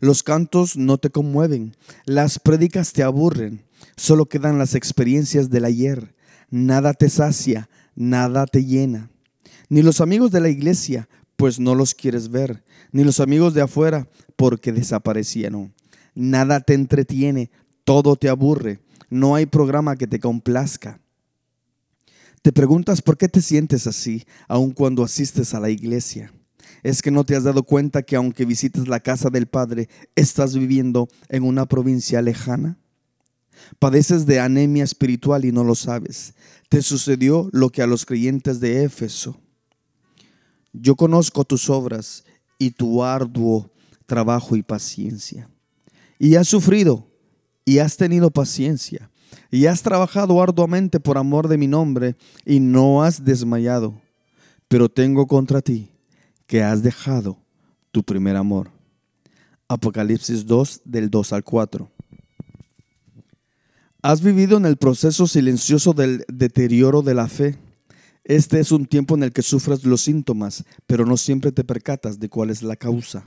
Los 0.00 0.22
cantos 0.22 0.76
no 0.76 0.98
te 0.98 1.10
conmueven, 1.10 1.76
las 2.04 2.38
prédicas 2.38 2.92
te 2.92 3.02
aburren, 3.02 3.64
solo 3.96 4.26
quedan 4.26 4.58
las 4.58 4.74
experiencias 4.74 5.50
del 5.50 5.64
ayer. 5.64 6.14
Nada 6.50 6.94
te 6.94 7.10
sacia, 7.10 7.68
nada 7.94 8.46
te 8.46 8.64
llena. 8.64 9.10
Ni 9.68 9.82
los 9.82 10.00
amigos 10.00 10.30
de 10.30 10.40
la 10.40 10.48
iglesia, 10.48 11.08
pues 11.36 11.58
no 11.58 11.74
los 11.74 11.94
quieres 11.94 12.30
ver, 12.30 12.64
ni 12.92 13.04
los 13.04 13.20
amigos 13.20 13.54
de 13.54 13.62
afuera, 13.62 14.08
porque 14.36 14.72
desaparecieron. 14.72 15.74
Nada 16.14 16.60
te 16.60 16.74
entretiene, 16.74 17.50
todo 17.84 18.16
te 18.16 18.28
aburre, 18.28 18.80
no 19.10 19.34
hay 19.34 19.46
programa 19.46 19.96
que 19.96 20.06
te 20.06 20.20
complazca. 20.20 21.00
Te 22.42 22.52
preguntas 22.52 23.02
por 23.02 23.18
qué 23.18 23.28
te 23.28 23.42
sientes 23.42 23.86
así, 23.86 24.24
aun 24.46 24.70
cuando 24.70 25.02
asistes 25.02 25.54
a 25.54 25.60
la 25.60 25.70
iglesia. 25.70 26.32
Es 26.82 27.02
que 27.02 27.10
no 27.10 27.24
te 27.24 27.36
has 27.36 27.44
dado 27.44 27.62
cuenta 27.62 28.02
que 28.02 28.16
aunque 28.16 28.44
visites 28.44 28.88
la 28.88 29.00
casa 29.00 29.30
del 29.30 29.46
Padre, 29.46 29.88
estás 30.14 30.56
viviendo 30.56 31.08
en 31.28 31.42
una 31.42 31.66
provincia 31.66 32.22
lejana. 32.22 32.78
Padeces 33.78 34.26
de 34.26 34.40
anemia 34.40 34.84
espiritual 34.84 35.44
y 35.44 35.52
no 35.52 35.64
lo 35.64 35.74
sabes. 35.74 36.34
Te 36.68 36.82
sucedió 36.82 37.48
lo 37.52 37.70
que 37.70 37.82
a 37.82 37.86
los 37.86 38.06
creyentes 38.06 38.60
de 38.60 38.84
Éfeso. 38.84 39.40
Yo 40.72 40.96
conozco 40.96 41.44
tus 41.44 41.68
obras 41.70 42.24
y 42.58 42.70
tu 42.70 43.02
arduo 43.02 43.72
trabajo 44.06 44.56
y 44.56 44.62
paciencia. 44.62 45.50
Y 46.18 46.34
has 46.34 46.48
sufrido 46.48 47.06
y 47.64 47.78
has 47.78 47.96
tenido 47.96 48.30
paciencia 48.30 49.10
y 49.50 49.66
has 49.66 49.82
trabajado 49.82 50.42
arduamente 50.42 51.00
por 51.00 51.18
amor 51.18 51.48
de 51.48 51.58
mi 51.58 51.66
nombre 51.66 52.16
y 52.44 52.60
no 52.60 53.02
has 53.02 53.24
desmayado. 53.24 54.00
Pero 54.68 54.88
tengo 54.88 55.26
contra 55.26 55.60
ti 55.62 55.90
que 56.48 56.62
has 56.64 56.82
dejado 56.82 57.38
tu 57.92 58.02
primer 58.02 58.34
amor. 58.34 58.72
Apocalipsis 59.68 60.46
2 60.46 60.80
del 60.84 61.10
2 61.10 61.32
al 61.34 61.44
4. 61.44 61.88
Has 64.02 64.22
vivido 64.22 64.56
en 64.56 64.64
el 64.64 64.78
proceso 64.78 65.26
silencioso 65.26 65.92
del 65.92 66.24
deterioro 66.26 67.02
de 67.02 67.14
la 67.14 67.28
fe. 67.28 67.58
Este 68.24 68.60
es 68.60 68.72
un 68.72 68.86
tiempo 68.86 69.14
en 69.14 69.24
el 69.24 69.32
que 69.32 69.42
sufres 69.42 69.84
los 69.84 70.00
síntomas, 70.00 70.64
pero 70.86 71.04
no 71.04 71.16
siempre 71.16 71.52
te 71.52 71.64
percatas 71.64 72.18
de 72.18 72.30
cuál 72.30 72.50
es 72.50 72.62
la 72.62 72.76
causa. 72.76 73.26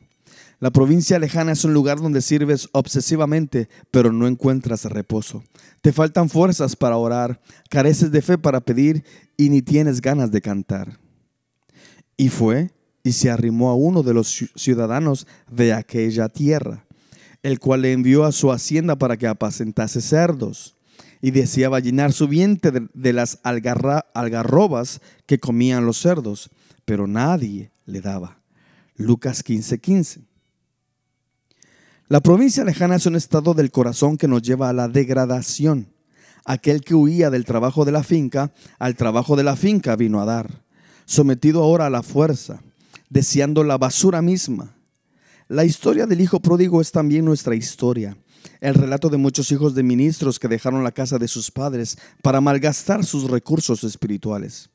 La 0.60 0.72
provincia 0.72 1.20
lejana 1.20 1.52
es 1.52 1.64
un 1.64 1.74
lugar 1.74 2.00
donde 2.00 2.22
sirves 2.22 2.70
obsesivamente, 2.72 3.70
pero 3.92 4.12
no 4.12 4.28
encuentras 4.28 4.86
reposo. 4.86 5.44
Te 5.82 5.94
faltan 5.94 6.30
fuerzas 6.30 6.76
para 6.76 6.98
orar, 6.98 7.40
careces 7.70 8.12
de 8.12 8.22
fe 8.22 8.38
para 8.40 8.62
pedir 8.62 9.04
y 9.38 9.50
ni 9.50 9.62
tienes 9.62 10.02
ganas 10.02 10.32
de 10.32 10.42
cantar. 10.42 11.00
Y 12.18 12.30
fue 12.30 12.72
y 13.04 13.14
se 13.14 13.30
arrimó 13.30 13.70
a 13.70 13.76
uno 13.76 14.04
de 14.04 14.14
los 14.14 14.50
ciudadanos 14.56 15.28
de 15.50 15.74
aquella 15.74 16.30
tierra 16.30 16.86
el 17.44 17.60
cual 17.60 17.82
le 17.82 17.94
envió 17.94 18.24
a 18.24 18.32
su 18.32 18.52
hacienda 18.52 18.96
para 18.96 19.18
que 19.18 19.28
apacentase 19.28 20.02
cerdos, 20.02 20.76
y 21.24 21.32
deseaba 21.32 21.80
llenar 21.80 22.14
su 22.14 22.28
vientre 22.28 22.88
de, 22.94 23.14
las 23.14 23.40
algarrobas 23.44 25.02
que 25.28 25.40
comían 25.40 25.86
los 25.86 25.98
cerdos, 25.98 26.50
pero 26.84 27.06
nadie 27.06 27.72
le 27.86 28.02
daba. 28.02 28.40
Lucas 28.96 29.44
15:15. 29.46 30.26
La 32.08 32.22
provincia 32.22 32.64
lejana 32.64 32.96
es 32.96 33.06
un 33.06 33.16
estado 33.16 33.54
del 33.54 33.72
corazón 33.72 34.18
que 34.18 34.28
nos 34.28 34.42
lleva 34.42 34.70
a 34.70 34.74
la 34.74 34.88
degradación. 34.88 35.94
Aquel 36.44 36.82
que 36.82 36.96
huía 36.96 37.30
del 37.30 37.46
trabajo 37.46 37.86
de 37.86 37.92
la 37.92 38.04
finca, 38.04 38.52
al 38.80 38.96
trabajo 38.96 39.36
de 39.36 39.44
la 39.44 39.56
finca 39.56 39.96
vino 39.96 40.20
a 40.22 40.26
dar, 40.26 40.64
sometido 41.06 41.62
ahora 41.62 41.86
a 41.86 41.92
la 41.92 42.02
fuerza, 42.02 42.64
deseando 43.12 43.64
la 43.64 43.78
basura 43.78 44.24
misma 44.24 44.76
la 45.52 45.66
historia 45.66 46.06
del 46.06 46.22
hijo 46.22 46.40
pródigo 46.40 46.80
es 46.80 46.94
también 46.94 47.26
nuestra 47.26 47.56
historia. 47.56 48.16
El 48.62 48.74
relato 48.74 49.10
de 49.10 49.18
muchos 49.18 49.52
hijos 49.52 49.76
de 49.76 49.84
ministros 49.84 50.40
que 50.40 50.48
dejaron 50.48 50.86
la 50.86 50.94
casa 50.94 51.18
de 51.20 51.28
sus 51.28 51.52
padres 51.52 51.98
para 52.24 52.40
malgastar 52.40 53.04
sus 53.04 53.30
recursos 53.30 53.84
espirituales. 53.84 54.70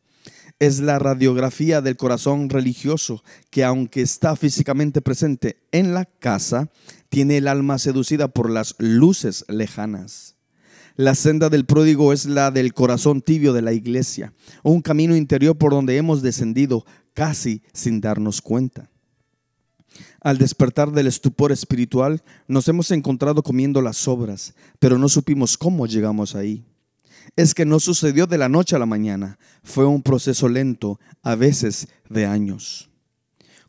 Es 0.58 0.80
la 0.80 0.98
radiografía 0.98 1.80
del 1.80 1.96
corazón 1.96 2.50
religioso 2.50 3.24
que 3.48 3.64
aunque 3.64 4.02
está 4.02 4.36
físicamente 4.36 5.00
presente 5.00 5.62
en 5.72 5.94
la 5.94 6.04
casa, 6.04 6.68
tiene 7.08 7.38
el 7.38 7.48
alma 7.48 7.78
seducida 7.78 8.28
por 8.28 8.50
las 8.50 8.74
luces 8.76 9.46
lejanas. 9.48 10.35
La 10.96 11.14
senda 11.14 11.50
del 11.50 11.66
pródigo 11.66 12.14
es 12.14 12.24
la 12.24 12.50
del 12.50 12.72
corazón 12.72 13.20
tibio 13.20 13.52
de 13.52 13.60
la 13.60 13.74
iglesia, 13.74 14.32
un 14.62 14.80
camino 14.80 15.14
interior 15.14 15.54
por 15.56 15.72
donde 15.72 15.98
hemos 15.98 16.22
descendido 16.22 16.86
casi 17.12 17.62
sin 17.74 18.00
darnos 18.00 18.40
cuenta. 18.40 18.88
Al 20.22 20.38
despertar 20.38 20.92
del 20.92 21.06
estupor 21.06 21.52
espiritual, 21.52 22.22
nos 22.48 22.66
hemos 22.68 22.90
encontrado 22.90 23.42
comiendo 23.42 23.82
las 23.82 24.08
obras, 24.08 24.54
pero 24.78 24.96
no 24.96 25.10
supimos 25.10 25.58
cómo 25.58 25.86
llegamos 25.86 26.34
ahí. 26.34 26.64
Es 27.36 27.54
que 27.54 27.66
no 27.66 27.78
sucedió 27.78 28.26
de 28.26 28.38
la 28.38 28.48
noche 28.48 28.74
a 28.74 28.78
la 28.78 28.86
mañana, 28.86 29.38
fue 29.62 29.84
un 29.84 30.02
proceso 30.02 30.48
lento, 30.48 30.98
a 31.22 31.34
veces 31.34 31.88
de 32.08 32.24
años. 32.24 32.88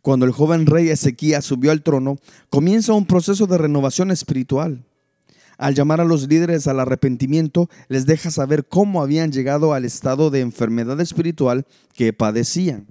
Cuando 0.02 0.26
el 0.26 0.32
joven 0.32 0.66
rey 0.66 0.88
Ezequías 0.88 1.44
subió 1.44 1.72
al 1.72 1.84
trono, 1.84 2.20
comienza 2.50 2.94
un 2.94 3.06
proceso 3.06 3.48
de 3.48 3.58
renovación 3.58 4.12
espiritual. 4.12 4.87
Al 5.58 5.74
llamar 5.74 6.02
a 6.02 6.06
los 6.06 6.28
líderes 6.28 6.68
al 6.68 6.80
arrepentimiento, 6.80 7.70
les 7.88 8.06
deja 8.06 8.30
saber 8.30 8.68
cómo 8.68 9.02
habían 9.02 9.32
llegado 9.32 9.74
al 9.74 9.86
estado 9.86 10.30
de 10.30 10.42
enfermedad 10.42 11.00
espiritual 11.02 11.66
que 11.94 12.14
padecían. 12.14 12.88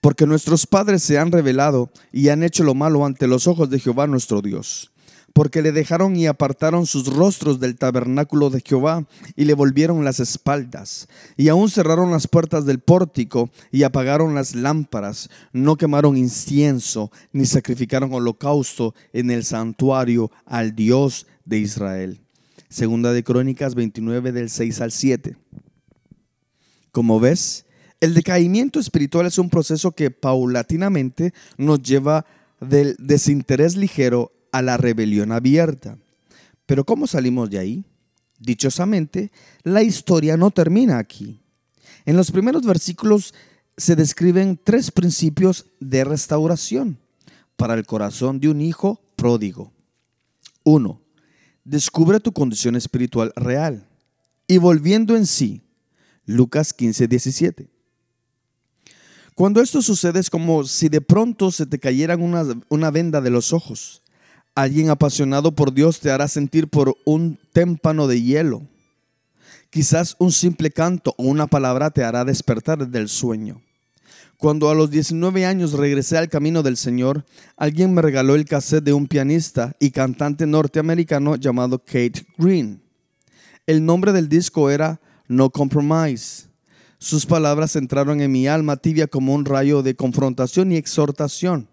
Porque 0.00 0.26
nuestros 0.26 0.66
padres 0.66 1.02
se 1.02 1.18
han 1.18 1.30
revelado 1.30 1.90
y 2.10 2.28
han 2.30 2.42
hecho 2.42 2.64
lo 2.64 2.74
malo 2.74 3.04
ante 3.04 3.26
los 3.26 3.46
ojos 3.46 3.68
de 3.68 3.78
Jehová 3.78 4.06
nuestro 4.06 4.40
Dios, 4.40 4.90
porque 5.32 5.62
le 5.62 5.72
dejaron 5.72 6.16
y 6.16 6.26
apartaron 6.26 6.86
sus 6.86 7.06
rostros 7.06 7.60
del 7.60 7.76
tabernáculo 7.76 8.50
de 8.50 8.62
Jehová 8.66 9.06
y 9.36 9.44
le 9.44 9.54
volvieron 9.54 10.04
las 10.04 10.20
espaldas, 10.20 11.08
y 11.36 11.48
aún 11.48 11.70
cerraron 11.70 12.10
las 12.10 12.28
puertas 12.28 12.66
del 12.66 12.80
pórtico 12.80 13.50
y 13.70 13.82
apagaron 13.84 14.34
las 14.34 14.54
lámparas, 14.54 15.30
no 15.52 15.76
quemaron 15.76 16.16
incienso 16.16 17.10
ni 17.32 17.46
sacrificaron 17.46 18.12
holocausto 18.12 18.94
en 19.12 19.30
el 19.30 19.44
santuario 19.44 20.30
al 20.46 20.74
Dios 20.74 21.26
de 21.44 21.58
Israel. 21.58 22.20
Segunda 22.68 23.12
de 23.12 23.24
Crónicas 23.24 23.74
29 23.74 24.32
del 24.32 24.48
6 24.48 24.80
al 24.80 24.92
7. 24.92 25.36
Como 26.92 27.20
ves, 27.20 27.66
el 28.00 28.14
decaimiento 28.14 28.80
espiritual 28.80 29.26
es 29.26 29.38
un 29.38 29.50
proceso 29.50 29.92
que 29.92 30.10
paulatinamente 30.10 31.34
nos 31.56 31.82
lleva 31.82 32.26
del 32.60 32.96
desinterés 32.98 33.76
ligero 33.76 34.32
a 34.52 34.62
la 34.62 34.76
rebelión 34.76 35.32
abierta. 35.32 35.98
Pero 36.66 36.84
¿cómo 36.84 37.06
salimos 37.06 37.50
de 37.50 37.58
ahí? 37.58 37.84
Dichosamente, 38.38 39.30
la 39.62 39.82
historia 39.82 40.36
no 40.36 40.50
termina 40.50 40.98
aquí. 40.98 41.40
En 42.06 42.16
los 42.16 42.30
primeros 42.30 42.64
versículos 42.64 43.34
se 43.76 43.96
describen 43.96 44.58
tres 44.62 44.90
principios 44.90 45.66
de 45.80 46.04
restauración 46.04 46.98
para 47.56 47.74
el 47.74 47.84
corazón 47.84 48.40
de 48.40 48.48
un 48.48 48.60
hijo 48.60 49.00
pródigo. 49.16 49.72
Uno, 50.64 51.00
descubre 51.64 52.20
tu 52.20 52.32
condición 52.32 52.76
espiritual 52.76 53.32
real 53.36 53.88
y 54.46 54.58
volviendo 54.58 55.16
en 55.16 55.26
sí. 55.26 55.62
Lucas 56.26 56.72
15, 56.72 57.08
17. 57.08 57.68
Cuando 59.34 59.60
esto 59.60 59.82
sucede 59.82 60.20
es 60.20 60.30
como 60.30 60.64
si 60.64 60.88
de 60.88 61.00
pronto 61.00 61.50
se 61.50 61.66
te 61.66 61.78
cayera 61.78 62.16
una, 62.16 62.44
una 62.68 62.90
venda 62.90 63.20
de 63.20 63.30
los 63.30 63.52
ojos. 63.52 64.02
Alguien 64.54 64.90
apasionado 64.90 65.52
por 65.52 65.72
Dios 65.72 66.00
te 66.00 66.10
hará 66.10 66.28
sentir 66.28 66.68
por 66.68 66.96
un 67.04 67.38
témpano 67.52 68.06
de 68.06 68.20
hielo. 68.20 68.62
Quizás 69.70 70.16
un 70.18 70.32
simple 70.32 70.70
canto 70.70 71.14
o 71.16 71.24
una 71.24 71.46
palabra 71.46 71.90
te 71.90 72.02
hará 72.02 72.24
despertar 72.24 72.88
del 72.88 73.08
sueño. 73.08 73.62
Cuando 74.36 74.70
a 74.70 74.74
los 74.74 74.90
19 74.90 75.46
años 75.46 75.74
regresé 75.74 76.18
al 76.18 76.28
camino 76.28 76.62
del 76.62 76.76
Señor, 76.76 77.24
alguien 77.56 77.94
me 77.94 78.02
regaló 78.02 78.34
el 78.34 78.46
cassette 78.46 78.82
de 78.82 78.92
un 78.92 79.06
pianista 79.06 79.76
y 79.78 79.90
cantante 79.90 80.46
norteamericano 80.46 81.36
llamado 81.36 81.78
Kate 81.78 82.26
Green. 82.36 82.82
El 83.66 83.84
nombre 83.84 84.12
del 84.12 84.28
disco 84.28 84.70
era 84.70 85.00
No 85.28 85.50
Compromise. 85.50 86.48
Sus 86.98 87.24
palabras 87.24 87.76
entraron 87.76 88.20
en 88.20 88.32
mi 88.32 88.48
alma 88.48 88.76
tibia 88.76 89.06
como 89.06 89.34
un 89.34 89.44
rayo 89.44 89.82
de 89.82 89.94
confrontación 89.94 90.72
y 90.72 90.76
exhortación. 90.76 91.69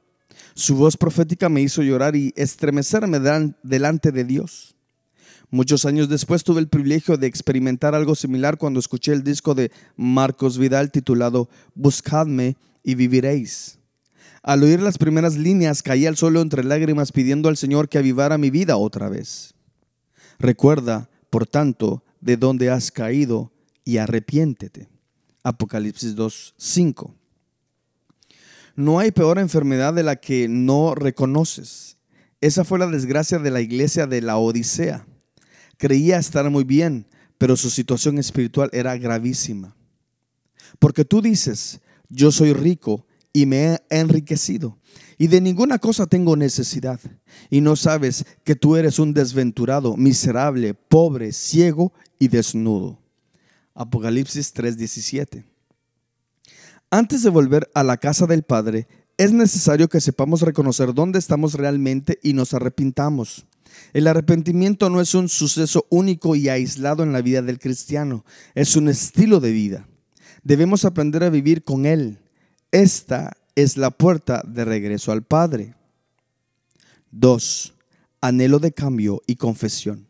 Su 0.57 0.75
voz 0.75 0.97
profética 0.97 1.49
me 1.49 1.61
hizo 1.61 1.83
llorar 1.83 2.15
y 2.15 2.33
estremecerme 2.35 3.19
delante 3.61 4.11
de 4.11 4.23
Dios. 4.23 4.75
Muchos 5.51 5.85
años 5.85 6.09
después 6.09 6.43
tuve 6.43 6.59
el 6.59 6.67
privilegio 6.67 7.15
de 7.15 7.27
experimentar 7.27 7.93
algo 7.93 8.15
similar 8.15 8.57
cuando 8.57 8.79
escuché 8.79 9.13
el 9.13 9.23
disco 9.23 9.53
de 9.53 9.71
Marcos 9.97 10.57
Vidal 10.57 10.91
titulado 10.91 11.47
Buscadme 11.75 12.57
y 12.81 12.95
viviréis. 12.95 13.77
Al 14.41 14.63
oír 14.63 14.81
las 14.81 14.97
primeras 14.97 15.37
líneas 15.37 15.83
caí 15.83 16.07
al 16.07 16.17
suelo 16.17 16.41
entre 16.41 16.63
lágrimas 16.63 17.11
pidiendo 17.11 17.49
al 17.49 17.57
Señor 17.57 17.87
que 17.87 17.99
avivara 17.99 18.39
mi 18.39 18.49
vida 18.49 18.77
otra 18.77 19.09
vez. 19.09 19.53
Recuerda, 20.39 21.07
por 21.29 21.45
tanto, 21.45 22.03
de 22.19 22.35
dónde 22.35 22.71
has 22.71 22.91
caído 22.91 23.51
y 23.85 23.97
arrepiéntete. 23.97 24.89
Apocalipsis 25.43 26.15
2:5. 26.15 27.16
No 28.77 28.99
hay 28.99 29.11
peor 29.11 29.39
enfermedad 29.39 29.93
de 29.93 30.03
la 30.03 30.15
que 30.15 30.47
no 30.47 30.95
reconoces. 30.95 31.97
Esa 32.39 32.63
fue 32.63 32.79
la 32.79 32.87
desgracia 32.87 33.39
de 33.39 33.51
la 33.51 33.59
iglesia 33.59 34.07
de 34.07 34.21
la 34.21 34.37
Odisea. 34.37 35.05
Creía 35.77 36.17
estar 36.17 36.49
muy 36.49 36.63
bien, 36.63 37.07
pero 37.37 37.57
su 37.57 37.69
situación 37.69 38.17
espiritual 38.19 38.69
era 38.71 38.97
gravísima. 38.97 39.75
Porque 40.79 41.03
tú 41.03 41.21
dices, 41.21 41.81
yo 42.07 42.31
soy 42.31 42.53
rico 42.53 43.05
y 43.33 43.45
me 43.45 43.73
he 43.73 43.81
enriquecido 43.89 44.77
y 45.17 45.27
de 45.27 45.41
ninguna 45.41 45.79
cosa 45.79 46.05
tengo 46.05 46.35
necesidad. 46.35 46.99
Y 47.49 47.61
no 47.61 47.75
sabes 47.75 48.25
que 48.43 48.55
tú 48.55 48.75
eres 48.75 48.99
un 48.99 49.13
desventurado, 49.13 49.97
miserable, 49.97 50.73
pobre, 50.73 51.31
ciego 51.31 51.91
y 52.19 52.27
desnudo. 52.27 52.99
Apocalipsis 53.73 54.53
3:17. 54.53 55.43
Antes 56.89 57.21
de 57.21 57.29
volver 57.29 57.69
a 57.73 57.83
la 57.83 57.97
casa 57.97 58.27
del 58.27 58.43
Padre, 58.43 58.87
es 59.17 59.33
necesario 59.33 59.89
que 59.89 59.99
sepamos 59.99 60.41
reconocer 60.41 60.93
dónde 60.93 61.19
estamos 61.19 61.55
realmente 61.55 62.17
y 62.23 62.31
nos 62.31 62.53
arrepintamos. 62.53 63.45
El 63.91 64.07
arrepentimiento 64.07 64.89
no 64.89 65.01
es 65.01 65.13
un 65.13 65.27
suceso 65.27 65.85
único 65.89 66.37
y 66.37 66.47
aislado 66.47 67.03
en 67.03 67.11
la 67.11 67.21
vida 67.21 67.41
del 67.41 67.59
cristiano, 67.59 68.23
es 68.55 68.77
un 68.77 68.87
estilo 68.87 69.41
de 69.41 69.51
vida. 69.51 69.87
Debemos 70.43 70.85
aprender 70.85 71.25
a 71.25 71.29
vivir 71.29 71.63
con 71.63 71.85
Él. 71.85 72.19
Esta 72.71 73.35
es 73.55 73.75
la 73.75 73.91
puerta 73.91 74.41
de 74.47 74.63
regreso 74.63 75.11
al 75.11 75.23
Padre. 75.23 75.75
2. 77.11 77.73
Anhelo 78.21 78.59
de 78.59 78.71
cambio 78.71 79.21
y 79.27 79.35
confesión. 79.35 80.07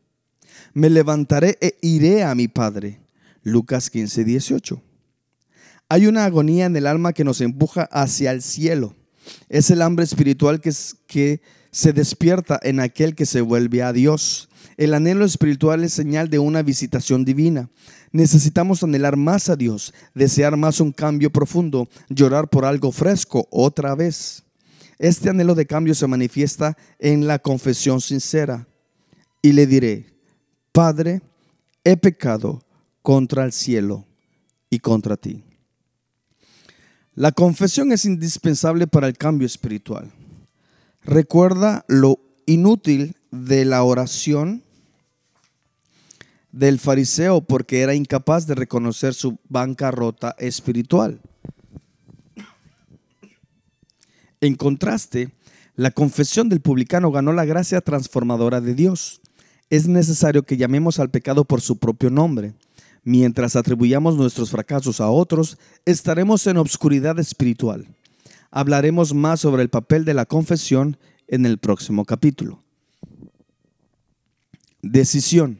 Me 0.73 0.91
levantaré 0.91 1.57
e 1.59 1.77
iré 1.81 2.23
a 2.23 2.35
mi 2.35 2.47
Padre. 2.47 3.01
Lucas 3.41 3.89
15, 3.89 4.23
18. 4.23 4.83
Hay 5.89 6.05
una 6.05 6.25
agonía 6.25 6.65
en 6.65 6.75
el 6.75 6.85
alma 6.85 7.13
que 7.13 7.23
nos 7.23 7.39
empuja 7.39 7.83
hacia 7.91 8.31
el 8.31 8.41
cielo. 8.41 8.93
Es 9.47 9.71
el 9.71 9.81
hambre 9.81 10.03
espiritual 10.03 10.59
que, 10.59 10.73
que 11.07 11.41
se 11.71 11.93
despierta 11.93 12.59
en 12.61 12.81
aquel 12.81 13.15
que 13.15 13.25
se 13.25 13.39
vuelve 13.39 13.83
a 13.83 13.93
Dios. 13.93 14.49
El 14.75 14.93
anhelo 14.93 15.23
espiritual 15.23 15.83
es 15.85 15.93
señal 15.93 16.29
de 16.29 16.39
una 16.39 16.61
visitación 16.61 17.23
divina. 17.23 17.69
Necesitamos 18.11 18.83
anhelar 18.83 19.15
más 19.15 19.49
a 19.49 19.55
Dios, 19.55 19.93
desear 20.13 20.57
más 20.57 20.81
un 20.81 20.91
cambio 20.91 21.31
profundo, 21.31 21.87
llorar 22.09 22.49
por 22.49 22.65
algo 22.65 22.91
fresco 22.91 23.47
otra 23.49 23.95
vez. 23.95 24.43
Este 24.99 25.29
anhelo 25.29 25.55
de 25.55 25.67
cambio 25.67 25.95
se 25.95 26.07
manifiesta 26.07 26.77
en 26.99 27.27
la 27.27 27.39
confesión 27.39 28.01
sincera. 28.01 28.67
Y 29.41 29.53
le 29.53 29.67
diré, 29.67 30.07
Padre, 30.73 31.21
he 31.83 31.95
pecado 31.95 32.61
contra 33.01 33.45
el 33.45 33.53
cielo 33.53 34.05
y 34.69 34.79
contra 34.79 35.15
ti. 35.15 35.46
La 37.17 37.31
confesión 37.31 37.91
es 37.91 38.05
indispensable 38.05 38.85
para 38.85 39.07
el 39.07 39.17
cambio 39.17 39.47
espiritual. 39.47 40.11
Recuerda 41.01 41.83
lo 41.87 42.19
inútil 42.45 43.15
de 43.31 43.65
la 43.65 43.81
oración 43.81 44.61
del 46.51 46.77
fariseo 46.77 47.41
porque 47.41 47.81
era 47.81 47.95
incapaz 47.95 48.45
de 48.45 48.53
reconocer 48.53 49.15
su 49.15 49.39
bancarrota 49.49 50.35
espiritual. 50.37 51.19
En 54.39 54.53
contraste, 54.53 55.31
la 55.75 55.89
confesión 55.89 56.49
del 56.49 56.61
publicano 56.61 57.09
ganó 57.09 57.33
la 57.33 57.45
gracia 57.45 57.81
transformadora 57.81 58.61
de 58.61 58.75
Dios. 58.75 59.21
Es 59.71 59.87
necesario 59.87 60.43
que 60.43 60.57
llamemos 60.57 60.99
al 60.99 61.09
pecado 61.09 61.45
por 61.45 61.61
su 61.61 61.79
propio 61.79 62.11
nombre. 62.11 62.53
Mientras 63.07 63.55
atribuyamos 63.55 64.17
nuestros 64.17 64.51
fracasos 64.51 64.99
a 64.99 65.09
otros, 65.09 65.57
estaremos 65.85 66.45
en 66.47 66.57
obscuridad 66.57 67.17
espiritual 67.19 67.87
hablaremos 68.51 69.13
más 69.13 69.41
sobre 69.41 69.61
el 69.61 69.69
papel 69.69 70.05
de 70.05 70.13
la 70.13 70.25
confesión 70.25 70.97
en 71.27 71.45
el 71.45 71.57
próximo 71.57 72.05
capítulo. 72.05 72.63
Decisión. 74.81 75.59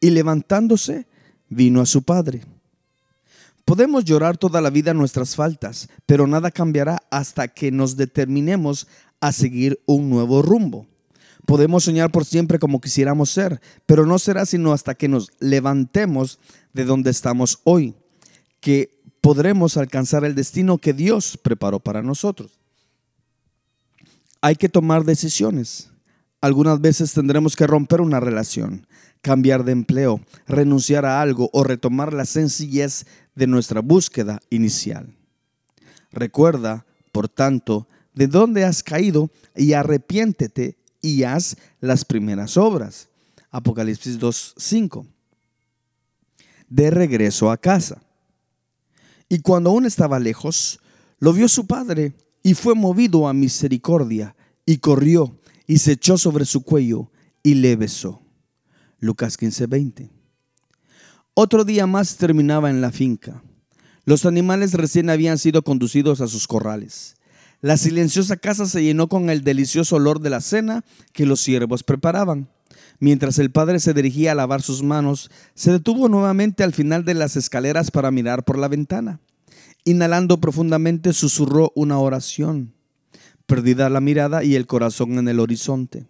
Y 0.00 0.10
levantándose, 0.10 1.06
vino 1.48 1.80
a 1.80 1.86
su 1.86 2.02
padre. 2.02 2.42
Podemos 3.64 4.04
llorar 4.04 4.36
toda 4.36 4.60
la 4.60 4.70
vida 4.70 4.94
nuestras 4.94 5.34
faltas, 5.34 5.88
pero 6.04 6.26
nada 6.26 6.50
cambiará 6.50 7.02
hasta 7.10 7.48
que 7.48 7.72
nos 7.72 7.96
determinemos 7.96 8.86
a 9.20 9.32
seguir 9.32 9.80
un 9.86 10.10
nuevo 10.10 10.42
rumbo. 10.42 10.86
Podemos 11.46 11.84
soñar 11.84 12.12
por 12.12 12.24
siempre 12.24 12.58
como 12.58 12.80
quisiéramos 12.80 13.30
ser, 13.30 13.60
pero 13.86 14.04
no 14.04 14.18
será 14.18 14.46
sino 14.46 14.72
hasta 14.72 14.94
que 14.94 15.08
nos 15.08 15.30
levantemos 15.40 16.38
de 16.76 16.84
donde 16.84 17.10
estamos 17.10 17.58
hoy, 17.64 17.94
que 18.60 19.00
podremos 19.20 19.76
alcanzar 19.76 20.24
el 20.24 20.36
destino 20.36 20.78
que 20.78 20.92
Dios 20.92 21.36
preparó 21.42 21.80
para 21.80 22.02
nosotros. 22.02 22.60
Hay 24.40 24.54
que 24.54 24.68
tomar 24.68 25.04
decisiones. 25.04 25.90
Algunas 26.40 26.80
veces 26.80 27.12
tendremos 27.12 27.56
que 27.56 27.66
romper 27.66 28.00
una 28.00 28.20
relación, 28.20 28.86
cambiar 29.22 29.64
de 29.64 29.72
empleo, 29.72 30.20
renunciar 30.46 31.06
a 31.06 31.20
algo 31.20 31.50
o 31.52 31.64
retomar 31.64 32.12
la 32.12 32.26
sencillez 32.26 33.06
de 33.34 33.46
nuestra 33.46 33.80
búsqueda 33.80 34.38
inicial. 34.50 35.16
Recuerda, 36.12 36.86
por 37.10 37.28
tanto, 37.28 37.88
de 38.14 38.28
dónde 38.28 38.64
has 38.64 38.82
caído 38.82 39.30
y 39.56 39.72
arrepiéntete 39.72 40.76
y 41.00 41.22
haz 41.22 41.56
las 41.80 42.04
primeras 42.04 42.56
obras. 42.56 43.08
Apocalipsis 43.50 44.20
2.5. 44.20 45.15
De 46.68 46.90
regreso 46.90 47.50
a 47.50 47.56
casa. 47.56 48.02
Y 49.28 49.40
cuando 49.40 49.70
aún 49.70 49.86
estaba 49.86 50.18
lejos, 50.18 50.80
lo 51.18 51.32
vio 51.32 51.48
su 51.48 51.66
padre 51.66 52.14
y 52.42 52.54
fue 52.54 52.74
movido 52.74 53.26
a 53.28 53.32
misericordia 53.32 54.36
y 54.64 54.78
corrió 54.78 55.38
y 55.66 55.78
se 55.78 55.92
echó 55.92 56.18
sobre 56.18 56.44
su 56.44 56.62
cuello 56.62 57.10
y 57.42 57.54
le 57.54 57.76
besó. 57.76 58.22
Lucas 58.98 59.38
15:20. 59.38 60.10
Otro 61.34 61.64
día 61.64 61.86
más 61.86 62.16
terminaba 62.16 62.70
en 62.70 62.80
la 62.80 62.92
finca. 62.92 63.42
Los 64.04 64.24
animales 64.24 64.72
recién 64.72 65.10
habían 65.10 65.38
sido 65.38 65.62
conducidos 65.62 66.20
a 66.20 66.28
sus 66.28 66.46
corrales. 66.46 67.16
La 67.60 67.76
silenciosa 67.76 68.36
casa 68.36 68.66
se 68.66 68.82
llenó 68.82 69.08
con 69.08 69.30
el 69.30 69.42
delicioso 69.42 69.96
olor 69.96 70.20
de 70.20 70.30
la 70.30 70.40
cena 70.40 70.84
que 71.12 71.26
los 71.26 71.40
siervos 71.40 71.82
preparaban. 71.82 72.48
Mientras 72.98 73.38
el 73.38 73.50
padre 73.50 73.80
se 73.80 73.94
dirigía 73.94 74.32
a 74.32 74.34
lavar 74.34 74.62
sus 74.62 74.82
manos, 74.82 75.30
se 75.54 75.72
detuvo 75.72 76.08
nuevamente 76.08 76.64
al 76.64 76.72
final 76.72 77.04
de 77.04 77.14
las 77.14 77.36
escaleras 77.36 77.90
para 77.90 78.10
mirar 78.10 78.44
por 78.44 78.58
la 78.58 78.68
ventana. 78.68 79.20
Inhalando 79.84 80.40
profundamente, 80.40 81.12
susurró 81.12 81.72
una 81.74 81.98
oración, 81.98 82.74
perdida 83.46 83.90
la 83.90 84.00
mirada 84.00 84.42
y 84.42 84.56
el 84.56 84.66
corazón 84.66 85.18
en 85.18 85.28
el 85.28 85.40
horizonte. 85.40 86.06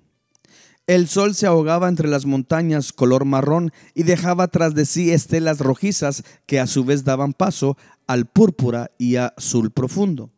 El 0.86 1.08
sol 1.08 1.34
se 1.34 1.46
ahogaba 1.46 1.88
entre 1.88 2.06
las 2.06 2.26
montañas 2.26 2.92
color 2.92 3.24
marrón 3.24 3.72
y 3.92 4.04
dejaba 4.04 4.46
tras 4.46 4.74
de 4.74 4.86
sí 4.86 5.10
estelas 5.10 5.58
rojizas 5.58 6.22
que 6.46 6.60
a 6.60 6.68
su 6.68 6.84
vez 6.84 7.02
daban 7.02 7.32
paso 7.32 7.76
al 8.06 8.26
púrpura 8.26 8.90
y 8.96 9.16
azul 9.16 9.72
profundo. 9.72 10.30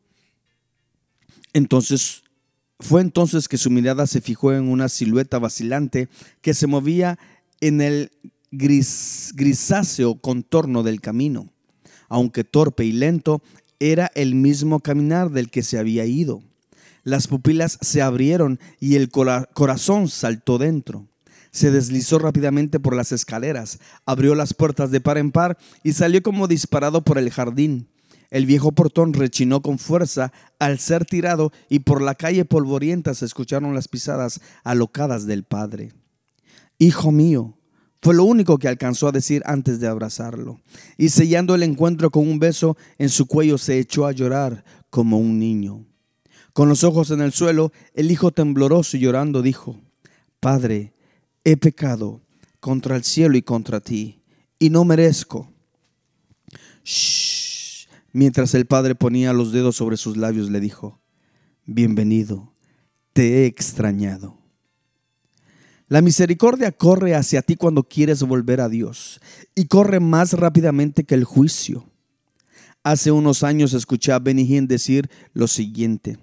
Entonces 1.53 2.23
fue 2.81 3.01
entonces 3.01 3.49
que 3.49 3.59
su 3.59 3.71
mirada 3.71 4.07
se 4.07 4.21
fijó 4.21 4.53
en 4.53 4.69
una 4.69 4.89
silueta 4.89 5.39
vacilante 5.39 6.09
que 6.41 6.55
se 6.55 6.67
movía 6.67 7.19
en 7.61 7.81
el 7.81 8.13
grisáceo 8.51 10.21
contorno 10.21 10.83
del 10.83 11.01
camino. 11.01 11.53
Aunque 12.09 12.45
torpe 12.45 12.85
y 12.85 12.93
lento, 12.93 13.43
era 13.81 14.11
el 14.15 14.35
mismo 14.35 14.81
caminar 14.81 15.31
del 15.31 15.51
que 15.51 15.63
se 15.63 15.79
había 15.79 16.05
ido. 16.07 16.43
Las 17.05 17.27
pupilas 17.27 17.79
se 17.81 18.03
abrieron 18.03 18.59
y 18.81 18.97
el 18.97 19.11
corazón 19.11 20.09
saltó 20.09 20.59
dentro. 20.59 21.09
Se 21.51 21.71
deslizó 21.71 22.19
rápidamente 22.19 22.79
por 22.79 22.95
las 22.95 23.13
escaleras, 23.13 23.79
abrió 24.05 24.35
las 24.35 24.55
puertas 24.55 24.91
de 24.91 25.01
par 25.01 25.19
en 25.19 25.33
par 25.33 25.59
y 25.83 25.95
salió 25.95 26.23
como 26.23 26.47
disparado 26.47 27.03
por 27.03 27.19
el 27.19 27.31
jardín. 27.31 27.89
El 28.31 28.45
viejo 28.45 28.73
portón 28.73 29.15
rechinó 29.15 29.63
con 29.63 29.79
fuerza 29.79 30.33
al 30.59 30.79
ser 30.79 31.07
tirado 31.07 31.51
y 31.69 31.81
por 31.81 32.03
la 32.03 32.15
calle 32.15 32.45
polvorienta 32.45 33.15
se 33.15 33.25
escucharon 33.25 33.75
las 33.75 33.89
pisadas 33.89 34.41
alocadas 34.65 35.27
del 35.27 35.45
padre. 35.45 35.93
Hijo 36.79 37.11
mío, 37.11 37.57
fue 38.03 38.15
lo 38.15 38.25
único 38.25 38.59
que 38.59 38.69
alcanzó 38.69 39.09
a 39.09 39.13
decir 39.13 39.43
antes 39.47 39.81
de 39.81 39.89
abrazarlo. 39.89 40.61
Y 40.97 41.09
sellando 41.09 41.55
el 41.55 41.63
encuentro 41.63 42.11
con 42.11 42.29
un 42.29 42.39
beso 42.39 42.77
en 42.99 43.09
su 43.09 43.27
cuello 43.27 43.59
se 43.59 43.79
echó 43.79 44.07
a 44.07 44.13
llorar 44.13 44.65
como 44.91 45.19
un 45.19 45.39
niño. 45.39 45.85
Con 46.53 46.69
los 46.69 46.85
ojos 46.85 47.11
en 47.11 47.23
el 47.23 47.33
suelo, 47.33 47.73
el 47.95 48.11
hijo 48.11 48.31
tembloroso 48.31 48.97
y 48.97 49.01
llorando 49.01 49.43
dijo, 49.43 49.81
Padre, 50.39 50.93
he 51.45 51.57
pecado 51.57 52.21
contra 52.61 52.97
el 52.97 53.05
cielo 53.05 53.37
y 53.37 53.43
contra 53.43 53.81
ti, 53.81 54.23
y 54.59 54.71
no 54.71 54.85
merezco. 54.85 55.51
Shh. 56.85 57.28
Mientras 58.19 58.53
el 58.55 58.67
padre 58.67 58.97
ponía 58.97 59.33
los 59.33 59.53
dedos 59.53 59.77
sobre 59.77 59.97
sus 59.97 60.17
labios, 60.17 60.51
le 60.51 60.59
dijo, 60.59 60.99
Bienvenido, 61.67 62.53
te 63.13 63.45
he 63.45 63.47
extrañado. 63.47 64.37
La 65.87 66.03
misericordia 66.03 66.73
corre 66.73 67.15
hacia 67.15 67.43
ti 67.43 67.55
cuando 67.55 67.85
quieres 67.85 68.25
volver 68.25 68.61
a 68.61 68.69
Dios 68.69 69.21
y 69.55 69.69
corre 69.69 70.01
más 70.01 70.33
rápidamente 70.33 71.05
que 71.05 71.15
el 71.15 71.23
juicio. 71.23 71.89
Hace 72.83 73.13
unos 73.13 73.45
años 73.45 73.73
escuché 73.73 74.11
a 74.11 74.19
Benny 74.19 74.67
decir 74.67 75.09
lo 75.33 75.47
siguiente. 75.47 76.19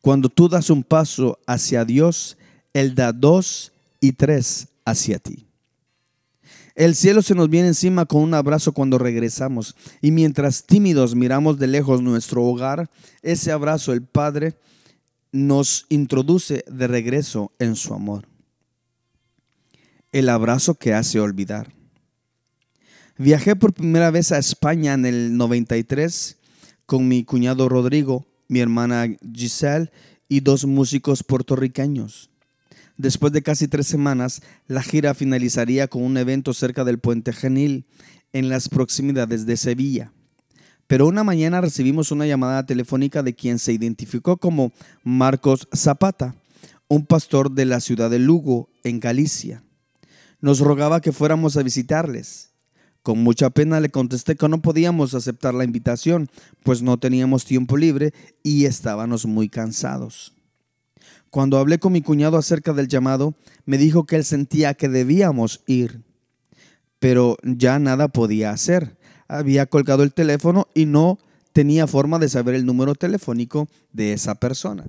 Cuando 0.00 0.28
tú 0.28 0.48
das 0.48 0.70
un 0.70 0.84
paso 0.84 1.40
hacia 1.48 1.84
Dios, 1.84 2.38
Él 2.72 2.94
da 2.94 3.12
dos 3.12 3.72
y 4.00 4.12
tres 4.12 4.68
hacia 4.84 5.18
ti. 5.18 5.45
El 6.76 6.94
cielo 6.94 7.22
se 7.22 7.34
nos 7.34 7.50
viene 7.50 7.68
encima 7.68 8.06
con 8.06 8.22
un 8.22 8.34
abrazo 8.34 8.72
cuando 8.72 8.98
regresamos 8.98 9.74
y 10.00 10.12
mientras 10.12 10.64
tímidos 10.64 11.16
miramos 11.16 11.58
de 11.58 11.66
lejos 11.66 12.02
nuestro 12.02 12.44
hogar, 12.44 12.88
ese 13.22 13.50
abrazo 13.50 13.92
el 13.92 14.02
Padre 14.02 14.54
nos 15.32 15.86
introduce 15.88 16.64
de 16.68 16.86
regreso 16.86 17.50
en 17.58 17.74
su 17.74 17.92
amor 17.92 18.28
el 20.16 20.30
abrazo 20.30 20.76
que 20.76 20.94
hace 20.94 21.20
olvidar. 21.20 21.74
Viajé 23.18 23.54
por 23.54 23.74
primera 23.74 24.10
vez 24.10 24.32
a 24.32 24.38
España 24.38 24.94
en 24.94 25.04
el 25.04 25.36
93 25.36 26.38
con 26.86 27.06
mi 27.06 27.22
cuñado 27.22 27.68
Rodrigo, 27.68 28.26
mi 28.48 28.60
hermana 28.60 29.08
Giselle 29.34 29.90
y 30.26 30.40
dos 30.40 30.64
músicos 30.64 31.22
puertorriqueños. 31.22 32.30
Después 32.96 33.32
de 33.32 33.42
casi 33.42 33.68
tres 33.68 33.86
semanas, 33.86 34.42
la 34.66 34.82
gira 34.82 35.14
finalizaría 35.14 35.88
con 35.88 36.02
un 36.02 36.16
evento 36.16 36.54
cerca 36.54 36.84
del 36.84 36.98
puente 36.98 37.32
Genil, 37.32 37.86
en 38.32 38.48
las 38.48 38.68
proximidades 38.68 39.46
de 39.46 39.56
Sevilla. 39.56 40.12
Pero 40.86 41.06
una 41.06 41.24
mañana 41.24 41.60
recibimos 41.60 42.10
una 42.10 42.26
llamada 42.26 42.66
telefónica 42.66 43.22
de 43.22 43.34
quien 43.34 43.58
se 43.58 43.72
identificó 43.72 44.36
como 44.36 44.72
Marcos 45.02 45.68
Zapata, 45.74 46.34
un 46.88 47.06
pastor 47.06 47.50
de 47.50 47.64
la 47.64 47.80
ciudad 47.80 48.10
de 48.10 48.18
Lugo, 48.18 48.68
en 48.84 49.00
Galicia 49.00 49.62
nos 50.46 50.60
rogaba 50.60 51.00
que 51.00 51.10
fuéramos 51.10 51.56
a 51.56 51.64
visitarles. 51.64 52.52
Con 53.02 53.18
mucha 53.22 53.50
pena 53.50 53.80
le 53.80 53.88
contesté 53.88 54.36
que 54.36 54.48
no 54.48 54.62
podíamos 54.62 55.12
aceptar 55.14 55.54
la 55.54 55.64
invitación, 55.64 56.28
pues 56.62 56.82
no 56.82 56.98
teníamos 56.98 57.44
tiempo 57.44 57.76
libre 57.76 58.12
y 58.44 58.66
estábamos 58.66 59.26
muy 59.26 59.48
cansados. 59.48 60.35
Cuando 61.36 61.58
hablé 61.58 61.78
con 61.78 61.92
mi 61.92 62.00
cuñado 62.00 62.38
acerca 62.38 62.72
del 62.72 62.88
llamado, 62.88 63.34
me 63.66 63.76
dijo 63.76 64.06
que 64.06 64.16
él 64.16 64.24
sentía 64.24 64.72
que 64.72 64.88
debíamos 64.88 65.60
ir, 65.66 66.00
pero 66.98 67.36
ya 67.42 67.78
nada 67.78 68.08
podía 68.08 68.52
hacer. 68.52 68.96
Había 69.28 69.66
colgado 69.66 70.02
el 70.02 70.14
teléfono 70.14 70.66
y 70.72 70.86
no 70.86 71.18
tenía 71.52 71.86
forma 71.86 72.18
de 72.18 72.30
saber 72.30 72.54
el 72.54 72.64
número 72.64 72.94
telefónico 72.94 73.68
de 73.92 74.14
esa 74.14 74.36
persona. 74.36 74.86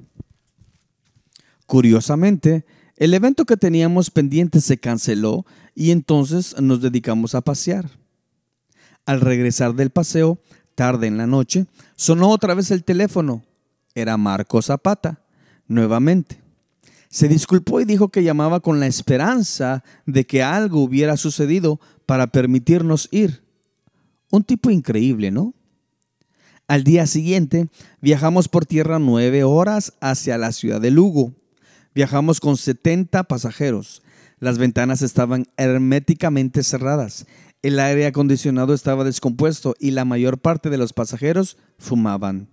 Curiosamente, 1.66 2.66
el 2.96 3.14
evento 3.14 3.44
que 3.44 3.58
teníamos 3.58 4.10
pendiente 4.10 4.62
se 4.62 4.78
canceló 4.78 5.46
y 5.76 5.92
entonces 5.92 6.56
nos 6.62 6.82
dedicamos 6.82 7.36
a 7.36 7.42
pasear. 7.42 7.90
Al 9.06 9.20
regresar 9.20 9.76
del 9.76 9.90
paseo, 9.90 10.40
tarde 10.76 11.08
en 11.08 11.18
la 11.18 11.28
noche, 11.28 11.66
sonó 11.98 12.30
otra 12.30 12.54
vez 12.54 12.72
el 12.72 12.86
teléfono. 12.86 13.44
Era 13.94 14.16
Marco 14.16 14.62
Zapata, 14.62 15.27
nuevamente. 15.68 16.42
Se 17.10 17.28
disculpó 17.28 17.80
y 17.80 17.86
dijo 17.86 18.10
que 18.10 18.24
llamaba 18.24 18.60
con 18.60 18.80
la 18.80 18.88
esperanza 18.88 19.84
de 20.06 20.26
que 20.26 20.44
algo 20.44 20.82
hubiera 20.82 21.18
sucedido 21.18 21.80
para 22.06 22.28
permitirnos 22.28 23.08
ir. 23.12 23.44
Un 24.30 24.44
tipo 24.44 24.70
increíble, 24.70 25.32
¿no? 25.32 25.54
Al 26.68 26.84
día 26.84 27.08
siguiente 27.08 27.70
viajamos 28.02 28.50
por 28.50 28.66
tierra 28.66 29.00
nueve 29.00 29.44
horas 29.46 29.94
hacia 30.02 30.38
la 30.38 30.52
ciudad 30.52 30.82
de 30.82 30.92
Lugo. 30.92 31.34
Viajamos 31.96 32.42
con 32.42 32.58
70 32.58 33.24
pasajeros. 33.24 34.02
Las 34.40 34.58
ventanas 34.58 35.02
estaban 35.02 35.46
herméticamente 35.56 36.62
cerradas. 36.64 37.26
El 37.62 37.80
aire 37.80 38.06
acondicionado 38.06 38.74
estaba 38.74 39.04
descompuesto 39.04 39.76
y 39.80 39.92
la 39.92 40.06
mayor 40.06 40.38
parte 40.38 40.70
de 40.70 40.78
los 40.78 40.94
pasajeros 40.94 41.58
fumaban. 41.80 42.50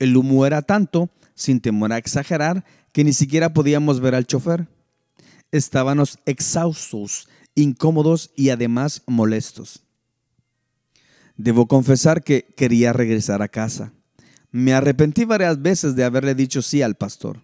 El 0.00 0.16
humo 0.16 0.44
era 0.44 0.62
tanto, 0.62 1.10
sin 1.36 1.60
temor 1.60 1.92
a 1.92 1.98
exagerar, 1.98 2.64
que 2.92 3.04
ni 3.04 3.12
siquiera 3.12 3.54
podíamos 3.54 4.00
ver 4.00 4.16
al 4.16 4.26
chofer. 4.26 4.66
Estábamos 5.52 6.18
exhaustos, 6.26 7.28
incómodos 7.54 8.32
y 8.34 8.48
además 8.48 9.02
molestos. 9.06 9.84
Debo 11.36 11.68
confesar 11.68 12.24
que 12.24 12.52
quería 12.56 12.92
regresar 12.92 13.42
a 13.42 13.48
casa. 13.48 13.92
Me 14.50 14.72
arrepentí 14.72 15.24
varias 15.24 15.62
veces 15.62 15.94
de 15.94 16.02
haberle 16.02 16.34
dicho 16.34 16.62
sí 16.62 16.82
al 16.82 16.96
pastor. 16.96 17.40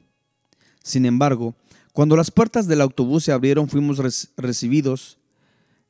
Sin 0.83 1.07
embargo, 1.07 1.55
cuando 1.93 2.17
las 2.17 2.31
puertas 2.31 2.67
del 2.67 2.81
autobús 2.81 3.25
se 3.25 3.33
abrieron, 3.33 3.69
fuimos 3.69 3.99
recibidos 4.37 5.19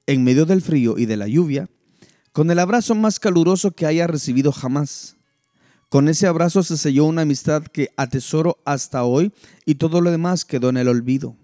en 0.07 0.25
medio 0.25 0.47
del 0.47 0.63
frío 0.63 0.99
y 0.99 1.07
de 1.07 1.17
la 1.17 1.27
lluvia 1.27 1.69
con 2.33 2.51
el 2.51 2.59
abrazo 2.59 2.95
más 2.95 3.19
caluroso 3.19 3.71
que 3.71 3.87
haya 3.87 4.07
recibido 4.07 4.53
jamás. 4.53 5.16
Con 5.89 6.09
ese 6.09 6.27
abrazo 6.27 6.63
se 6.63 6.77
selló 6.77 7.05
una 7.05 7.23
amistad 7.23 7.63
que 7.63 7.91
atesoro 7.97 8.59
hasta 8.65 9.05
hoy 9.05 9.33
y 9.65 9.77
todo 9.77 10.01
lo 10.01 10.11
demás 10.11 10.45
quedó 10.45 10.69
en 10.69 10.79
el 10.79 10.89
olvido. 10.89 11.37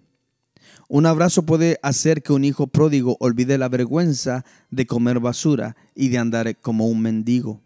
Un 0.88 1.06
abrazo 1.06 1.44
puede 1.44 1.78
hacer 1.82 2.22
que 2.22 2.32
un 2.32 2.44
hijo 2.44 2.66
pródigo 2.66 3.16
olvide 3.20 3.56
la 3.56 3.68
vergüenza 3.68 4.44
de 4.70 4.86
comer 4.86 5.20
basura 5.20 5.76
y 5.94 6.08
de 6.08 6.18
andar 6.18 6.56
como 6.60 6.86
un 6.88 7.00
mendigo. 7.00 7.62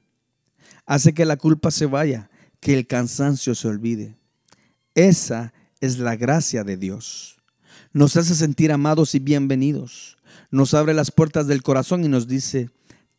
Hace 0.85 1.15
que 1.15 1.25
la 1.25 1.37
culpa 1.37 1.71
se 1.71 1.87
vaya, 1.87 2.31
que 2.61 2.75
el 2.75 2.87
cansancio 2.87 3.55
se 3.55 3.67
olvide. 3.69 4.17
Esa 4.95 5.55
es 5.81 5.99
la 5.99 6.15
gracia 6.15 6.63
de 6.63 6.77
Dios. 6.77 7.39
Nos 7.93 8.17
hace 8.17 8.35
sentir 8.35 8.71
amados 8.71 9.15
y 9.15 9.19
bienvenidos. 9.19 10.19
Nos 10.51 10.75
abre 10.75 10.95
las 10.95 11.11
puertas 11.11 11.47
del 11.47 11.63
corazón 11.63 12.05
y 12.05 12.09
nos 12.09 12.29
dice, 12.29 12.71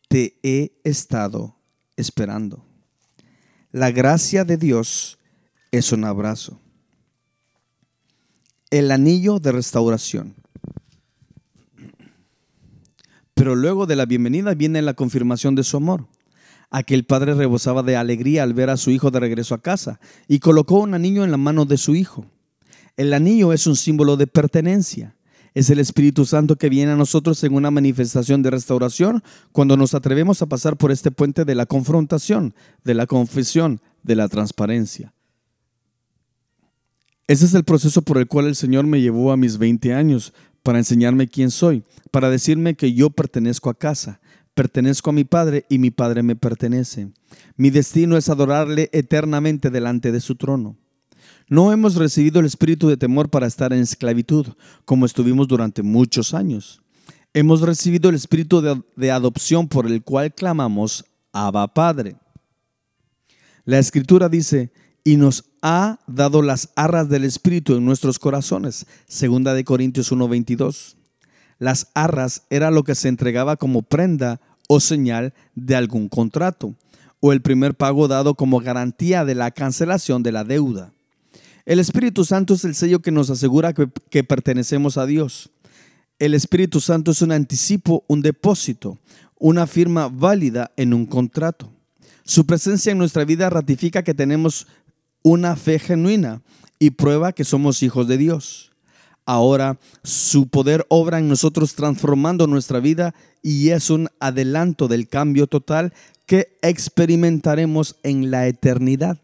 te 0.08 0.38
he 0.42 0.72
estado 0.84 1.56
esperando. 1.96 2.67
La 3.72 3.90
gracia 3.90 4.46
de 4.46 4.56
Dios 4.56 5.18
es 5.72 5.92
un 5.92 6.04
abrazo. 6.04 6.58
El 8.70 8.90
anillo 8.90 9.40
de 9.40 9.52
restauración. 9.52 10.34
Pero 13.34 13.54
luego 13.54 13.84
de 13.84 13.94
la 13.94 14.06
bienvenida 14.06 14.54
viene 14.54 14.80
la 14.80 14.94
confirmación 14.94 15.54
de 15.54 15.64
su 15.64 15.76
amor. 15.76 16.06
Aquel 16.70 17.04
padre 17.04 17.34
rebosaba 17.34 17.82
de 17.82 17.96
alegría 17.96 18.42
al 18.42 18.54
ver 18.54 18.70
a 18.70 18.78
su 18.78 18.90
hijo 18.90 19.10
de 19.10 19.20
regreso 19.20 19.54
a 19.54 19.60
casa 19.60 20.00
y 20.28 20.38
colocó 20.38 20.80
un 20.80 20.94
anillo 20.94 21.22
en 21.22 21.30
la 21.30 21.36
mano 21.36 21.66
de 21.66 21.76
su 21.76 21.94
hijo. 21.94 22.24
El 22.96 23.12
anillo 23.12 23.52
es 23.52 23.66
un 23.66 23.76
símbolo 23.76 24.16
de 24.16 24.26
pertenencia. 24.26 25.14
Es 25.58 25.70
el 25.70 25.80
Espíritu 25.80 26.24
Santo 26.24 26.54
que 26.54 26.68
viene 26.68 26.92
a 26.92 26.96
nosotros 26.96 27.42
en 27.42 27.52
una 27.52 27.72
manifestación 27.72 28.44
de 28.44 28.50
restauración 28.50 29.24
cuando 29.50 29.76
nos 29.76 29.92
atrevemos 29.92 30.40
a 30.40 30.46
pasar 30.46 30.76
por 30.76 30.92
este 30.92 31.10
puente 31.10 31.44
de 31.44 31.56
la 31.56 31.66
confrontación, 31.66 32.54
de 32.84 32.94
la 32.94 33.08
confesión, 33.08 33.80
de 34.04 34.14
la 34.14 34.28
transparencia. 34.28 35.12
Ese 37.26 37.44
es 37.44 37.54
el 37.54 37.64
proceso 37.64 38.02
por 38.02 38.18
el 38.18 38.28
cual 38.28 38.46
el 38.46 38.54
Señor 38.54 38.86
me 38.86 39.00
llevó 39.00 39.32
a 39.32 39.36
mis 39.36 39.58
20 39.58 39.94
años, 39.94 40.32
para 40.62 40.78
enseñarme 40.78 41.26
quién 41.26 41.50
soy, 41.50 41.82
para 42.12 42.30
decirme 42.30 42.76
que 42.76 42.92
yo 42.92 43.10
pertenezco 43.10 43.68
a 43.68 43.76
casa, 43.76 44.20
pertenezco 44.54 45.10
a 45.10 45.12
mi 45.12 45.24
Padre 45.24 45.66
y 45.68 45.80
mi 45.80 45.90
Padre 45.90 46.22
me 46.22 46.36
pertenece. 46.36 47.10
Mi 47.56 47.70
destino 47.70 48.16
es 48.16 48.28
adorarle 48.28 48.90
eternamente 48.92 49.70
delante 49.70 50.12
de 50.12 50.20
su 50.20 50.36
trono. 50.36 50.76
No 51.48 51.72
hemos 51.72 51.94
recibido 51.94 52.40
el 52.40 52.46
espíritu 52.46 52.88
de 52.88 52.98
temor 52.98 53.30
para 53.30 53.46
estar 53.46 53.72
en 53.72 53.80
esclavitud, 53.80 54.46
como 54.84 55.06
estuvimos 55.06 55.48
durante 55.48 55.82
muchos 55.82 56.34
años. 56.34 56.82
Hemos 57.32 57.62
recibido 57.62 58.10
el 58.10 58.16
espíritu 58.16 58.84
de, 58.96 59.10
adopción 59.10 59.66
por 59.66 59.86
el 59.86 60.02
cual 60.02 60.34
clamamos, 60.34 61.06
Abba 61.32 61.72
Padre. 61.72 62.16
La 63.64 63.78
escritura 63.78 64.28
dice, 64.28 64.72
y 65.04 65.16
nos 65.16 65.44
ha 65.62 66.00
dado 66.06 66.42
las 66.42 66.70
arras 66.76 67.08
del 67.08 67.24
Espíritu 67.24 67.76
en 67.76 67.84
nuestros 67.84 68.18
corazones. 68.18 68.86
Segunda 69.06 69.54
de 69.54 69.64
Corintios 69.64 70.12
1:22. 70.12 70.96
Las 71.58 71.88
arras 71.94 72.42
era 72.50 72.70
lo 72.70 72.84
que 72.84 72.94
se 72.94 73.08
entregaba 73.08 73.56
como 73.56 73.82
prenda 73.82 74.40
o 74.68 74.80
señal 74.80 75.32
de 75.54 75.76
algún 75.76 76.08
contrato, 76.08 76.74
o 77.20 77.32
el 77.32 77.40
primer 77.40 77.74
pago 77.74 78.06
dado 78.06 78.34
como 78.34 78.60
garantía 78.60 79.24
de 79.24 79.34
la 79.34 79.50
cancelación 79.50 80.22
de 80.22 80.32
la 80.32 80.44
deuda. 80.44 80.92
El 81.68 81.80
Espíritu 81.80 82.24
Santo 82.24 82.54
es 82.54 82.64
el 82.64 82.74
sello 82.74 83.00
que 83.00 83.10
nos 83.10 83.28
asegura 83.28 83.74
que, 83.74 84.24
pertenecemos 84.24 84.96
a 84.96 85.04
Dios. 85.04 85.50
El 86.18 86.32
Espíritu 86.32 86.80
Santo 86.80 87.10
es 87.10 87.20
un 87.20 87.30
anticipo, 87.30 88.04
un 88.08 88.22
depósito, 88.22 88.96
una 89.38 89.66
firma 89.66 90.08
válida 90.08 90.72
en 90.78 90.94
un 90.94 91.04
contrato. 91.04 91.70
Su 92.24 92.46
presencia 92.46 92.92
en 92.92 92.96
nuestra 92.96 93.26
vida 93.26 93.50
ratifica 93.50 94.02
que 94.02 94.14
tenemos 94.14 94.66
una 95.22 95.56
fe 95.56 95.78
genuina 95.78 96.40
y 96.78 96.92
prueba 96.92 97.34
que 97.34 97.44
somos 97.44 97.82
hijos 97.82 98.08
de 98.08 98.16
Dios. 98.16 98.72
Ahora 99.26 99.78
su 100.02 100.48
poder 100.48 100.86
obra 100.88 101.18
en 101.18 101.28
nosotros 101.28 101.74
transformando 101.74 102.46
nuestra 102.46 102.80
vida 102.80 103.14
y 103.42 103.68
es 103.68 103.90
un 103.90 104.08
adelanto 104.20 104.88
del 104.88 105.06
cambio 105.06 105.46
total 105.46 105.92
que 106.24 106.56
experimentaremos 106.62 107.96
en 108.04 108.30
la 108.30 108.46
eternidad. 108.46 109.20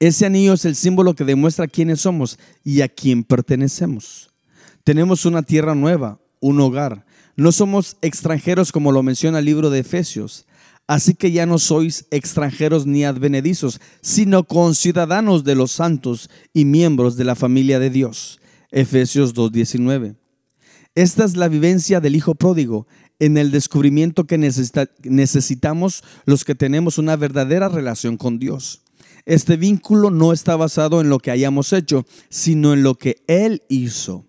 Ese 0.00 0.26
anillo 0.26 0.54
es 0.54 0.64
el 0.64 0.74
símbolo 0.74 1.14
que 1.14 1.24
demuestra 1.24 1.68
quiénes 1.68 2.00
somos 2.00 2.38
y 2.64 2.80
a 2.80 2.88
quién 2.88 3.24
pertenecemos. 3.24 4.30
Tenemos 4.82 5.24
una 5.24 5.42
tierra 5.42 5.74
nueva, 5.74 6.20
un 6.40 6.60
hogar. 6.60 7.06
No 7.36 7.52
somos 7.52 7.96
extranjeros 8.02 8.72
como 8.72 8.92
lo 8.92 9.02
menciona 9.02 9.38
el 9.38 9.44
libro 9.44 9.70
de 9.70 9.80
Efesios. 9.80 10.46
Así 10.86 11.14
que 11.14 11.32
ya 11.32 11.46
no 11.46 11.58
sois 11.58 12.06
extranjeros 12.10 12.86
ni 12.86 13.04
advenedizos, 13.04 13.80
sino 14.02 14.44
conciudadanos 14.44 15.42
de 15.42 15.54
los 15.54 15.72
santos 15.72 16.28
y 16.52 16.66
miembros 16.66 17.16
de 17.16 17.24
la 17.24 17.34
familia 17.34 17.78
de 17.78 17.88
Dios. 17.88 18.40
Efesios 18.70 19.34
2.19. 19.34 20.16
Esta 20.94 21.24
es 21.24 21.36
la 21.36 21.48
vivencia 21.48 22.00
del 22.00 22.14
Hijo 22.16 22.34
Pródigo 22.34 22.86
en 23.18 23.38
el 23.38 23.50
descubrimiento 23.50 24.26
que 24.26 24.38
necesitamos 24.38 26.04
los 26.26 26.44
que 26.44 26.54
tenemos 26.54 26.98
una 26.98 27.16
verdadera 27.16 27.68
relación 27.68 28.16
con 28.16 28.38
Dios. 28.38 28.83
Este 29.26 29.56
vínculo 29.56 30.10
no 30.10 30.32
está 30.32 30.56
basado 30.56 31.00
en 31.00 31.08
lo 31.08 31.18
que 31.18 31.30
hayamos 31.30 31.72
hecho, 31.72 32.04
sino 32.28 32.74
en 32.74 32.82
lo 32.82 32.96
que 32.96 33.22
Él 33.26 33.62
hizo. 33.68 34.26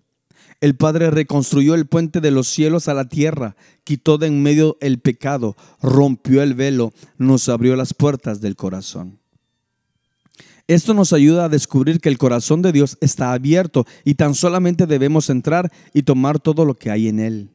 El 0.60 0.74
Padre 0.74 1.10
reconstruyó 1.10 1.74
el 1.74 1.86
puente 1.86 2.22
de 2.22 2.30
los 2.30 2.48
cielos 2.48 2.88
a 2.88 2.94
la 2.94 3.08
tierra, 3.08 3.56
quitó 3.84 4.16
de 4.16 4.28
en 4.28 4.42
medio 4.42 4.78
el 4.80 5.00
pecado, 5.00 5.54
rompió 5.82 6.42
el 6.42 6.54
velo, 6.54 6.94
nos 7.18 7.48
abrió 7.50 7.76
las 7.76 7.92
puertas 7.92 8.40
del 8.40 8.56
corazón. 8.56 9.18
Esto 10.66 10.94
nos 10.94 11.12
ayuda 11.12 11.44
a 11.44 11.48
descubrir 11.48 12.00
que 12.00 12.08
el 12.08 12.18
corazón 12.18 12.62
de 12.62 12.72
Dios 12.72 12.96
está 13.00 13.32
abierto 13.32 13.86
y 14.02 14.14
tan 14.14 14.34
solamente 14.34 14.86
debemos 14.86 15.30
entrar 15.30 15.70
y 15.92 16.02
tomar 16.02 16.40
todo 16.40 16.64
lo 16.64 16.74
que 16.74 16.90
hay 16.90 17.08
en 17.08 17.20
él. 17.20 17.50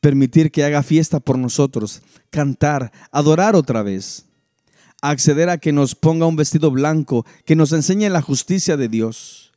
Permitir 0.00 0.50
que 0.50 0.64
haga 0.64 0.82
fiesta 0.82 1.20
por 1.20 1.38
nosotros, 1.38 2.02
cantar, 2.28 2.92
adorar 3.12 3.54
otra 3.56 3.82
vez. 3.82 4.26
Acceder 5.06 5.50
a 5.50 5.58
que 5.58 5.70
nos 5.70 5.94
ponga 5.94 6.24
un 6.24 6.36
vestido 6.36 6.70
blanco, 6.70 7.26
que 7.44 7.56
nos 7.56 7.72
enseñe 7.72 8.08
la 8.08 8.22
justicia 8.22 8.78
de 8.78 8.88
Dios 8.88 9.52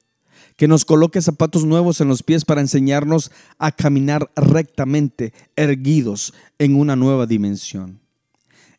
que 0.58 0.68
nos 0.68 0.86
coloque 0.86 1.22
zapatos 1.22 1.66
nuevos 1.66 2.02
en 2.02 2.08
los 2.08 2.24
pies 2.24 2.44
para 2.44 2.62
enseñarnos 2.62 3.32
a 3.60 3.72
caminar 3.72 4.32
rectamente, 4.36 5.32
erguidos 5.56 6.34
en 6.58 6.76
una 6.76 6.96
nueva 6.96 7.28
dimensión. 7.28 8.02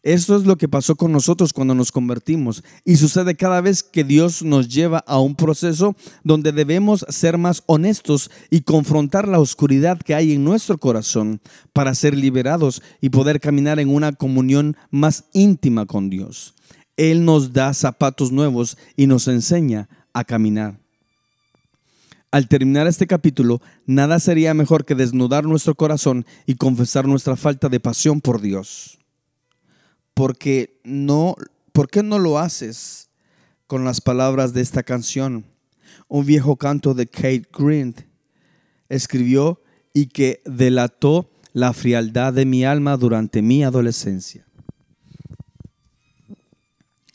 Esto 0.09 0.37
es 0.37 0.47
lo 0.47 0.57
que 0.57 0.68
pasó 0.68 0.97
con 0.97 1.12
nosotros 1.12 1.53
cuando 1.53 1.75
nos 1.75 1.92
convertimos 1.92 2.64
y 2.83 2.97
sucede 2.97 3.35
cada 3.35 3.61
vez 3.61 3.83
que 3.83 4.05
Dios 4.05 4.42
nos 4.42 4.66
lleva 4.66 5.05
a 5.07 5.21
un 5.21 5.35
proceso 5.35 5.97
donde 6.25 6.51
debemos 6.51 7.05
ser 7.11 7.37
más 7.37 7.62
honestos 7.66 8.31
y 8.49 8.62
confrontar 8.62 9.29
la 9.29 9.38
oscuridad 9.38 10.01
que 10.01 10.14
hay 10.14 10.33
en 10.33 10.44
nuestro 10.44 10.79
corazón 10.79 11.42
para 11.75 11.94
ser 11.94 12.16
liberados 12.16 12.81
y 13.03 13.11
poder 13.11 13.38
caminar 13.38 13.81
en 13.81 13.90
una 13.90 14.12
comunión 14.12 14.79
más 14.90 15.25
íntima 15.35 15.85
con 15.85 16.09
Dios. 16.09 16.55
Él 16.97 17.27
nos 17.27 17.53
da 17.53 17.75
zapatos 17.75 18.33
nuevos 18.33 18.79
y 18.97 19.09
nos 19.09 19.29
enseña 19.29 19.90
a 20.14 20.25
caminar. 20.25 20.79
Al 22.31 22.49
terminar 22.49 22.87
este 22.87 23.07
capítulo, 23.07 23.61
nada 23.85 24.21
sería 24.21 24.55
mejor 24.55 24.87
que 24.87 24.94
desnudar 24.94 25.44
nuestro 25.44 25.75
corazón 25.75 26.25
y 26.47 26.55
confesar 26.55 27.07
nuestra 27.07 27.37
falta 27.37 27.68
de 27.68 27.79
pasión 27.79 28.23
por 28.23 28.40
Dios. 28.40 28.97
Porque 30.18 30.81
no, 30.83 31.37
¿por 31.70 31.88
qué 31.88 32.02
no 32.02 32.18
lo 32.18 32.40
haces 32.40 33.09
con 33.68 33.85
las 33.85 34.00
palabras 34.00 34.52
de 34.52 34.62
esta 34.62 34.83
canción? 34.83 35.44
Un 36.09 36.26
viejo 36.26 36.57
canto 36.57 36.92
de 36.92 37.07
Kate 37.07 37.46
Green 37.57 37.94
escribió 38.88 39.62
y 39.94 40.07
que 40.07 40.42
delató 40.44 41.31
la 41.52 41.72
frialdad 41.72 42.33
de 42.33 42.46
mi 42.46 42.64
alma 42.64 42.96
durante 42.96 43.42
mi 43.42 43.62
adolescencia. 43.62 44.44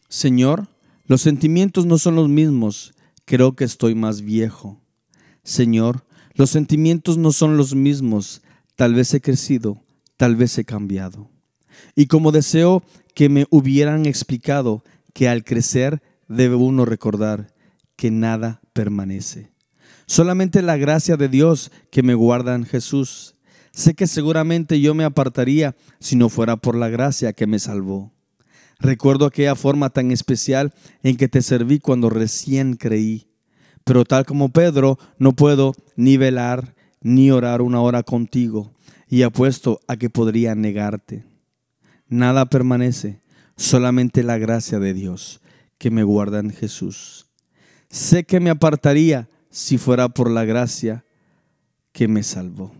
Señor, 0.07 0.69
los 1.05 1.19
sentimientos 1.19 1.85
no 1.85 1.97
son 1.97 2.15
los 2.15 2.29
mismos, 2.29 2.93
creo 3.25 3.53
que 3.53 3.65
estoy 3.65 3.95
más 3.95 4.21
viejo. 4.21 4.79
Señor, 5.43 6.05
los 6.35 6.51
sentimientos 6.51 7.17
no 7.17 7.33
son 7.33 7.57
los 7.57 7.75
mismos, 7.75 8.41
tal 8.77 8.93
vez 8.93 9.13
he 9.13 9.19
crecido, 9.19 9.83
tal 10.15 10.37
vez 10.37 10.57
he 10.57 10.63
cambiado. 10.63 11.32
Y 11.95 12.07
como 12.07 12.31
deseo 12.31 12.83
que 13.13 13.29
me 13.29 13.45
hubieran 13.49 14.05
explicado 14.05 14.83
que 15.13 15.29
al 15.29 15.43
crecer 15.43 16.01
debe 16.27 16.55
uno 16.55 16.85
recordar 16.85 17.53
que 17.95 18.11
nada 18.11 18.61
permanece. 18.73 19.51
Solamente 20.05 20.61
la 20.61 20.77
gracia 20.77 21.17
de 21.17 21.29
Dios 21.29 21.71
que 21.91 22.03
me 22.03 22.13
guarda 22.13 22.55
en 22.55 22.65
Jesús. 22.65 23.35
Sé 23.71 23.93
que 23.93 24.07
seguramente 24.07 24.79
yo 24.81 24.93
me 24.93 25.03
apartaría 25.03 25.75
si 25.99 26.15
no 26.15 26.29
fuera 26.29 26.57
por 26.57 26.75
la 26.75 26.89
gracia 26.89 27.33
que 27.33 27.47
me 27.47 27.59
salvó. 27.59 28.11
Recuerdo 28.79 29.25
aquella 29.25 29.55
forma 29.55 29.89
tan 29.89 30.11
especial 30.11 30.73
en 31.03 31.15
que 31.15 31.27
te 31.27 31.41
serví 31.41 31.79
cuando 31.79 32.09
recién 32.09 32.75
creí. 32.75 33.27
Pero 33.85 34.03
tal 34.03 34.25
como 34.25 34.49
Pedro, 34.49 34.97
no 35.17 35.33
puedo 35.33 35.73
ni 35.95 36.17
velar 36.17 36.75
ni 37.01 37.31
orar 37.31 37.61
una 37.61 37.81
hora 37.81 38.03
contigo, 38.03 38.73
y 39.09 39.23
apuesto 39.23 39.79
a 39.87 39.97
que 39.97 40.09
podría 40.09 40.55
negarte. 40.55 41.25
Nada 42.13 42.45
permanece, 42.45 43.21
solamente 43.57 44.21
la 44.21 44.37
gracia 44.37 44.77
de 44.77 44.93
Dios 44.93 45.41
que 45.79 45.89
me 45.89 46.03
guarda 46.03 46.39
en 46.39 46.51
Jesús. 46.51 47.25
Sé 47.89 48.23
que 48.23 48.39
me 48.39 48.51
apartaría 48.51 49.27
si 49.49 49.79
fuera 49.79 50.09
por 50.09 50.29
la 50.29 50.45
gracia 50.45 51.05
que 51.91 52.07
me 52.07 52.21
salvó. 52.21 52.71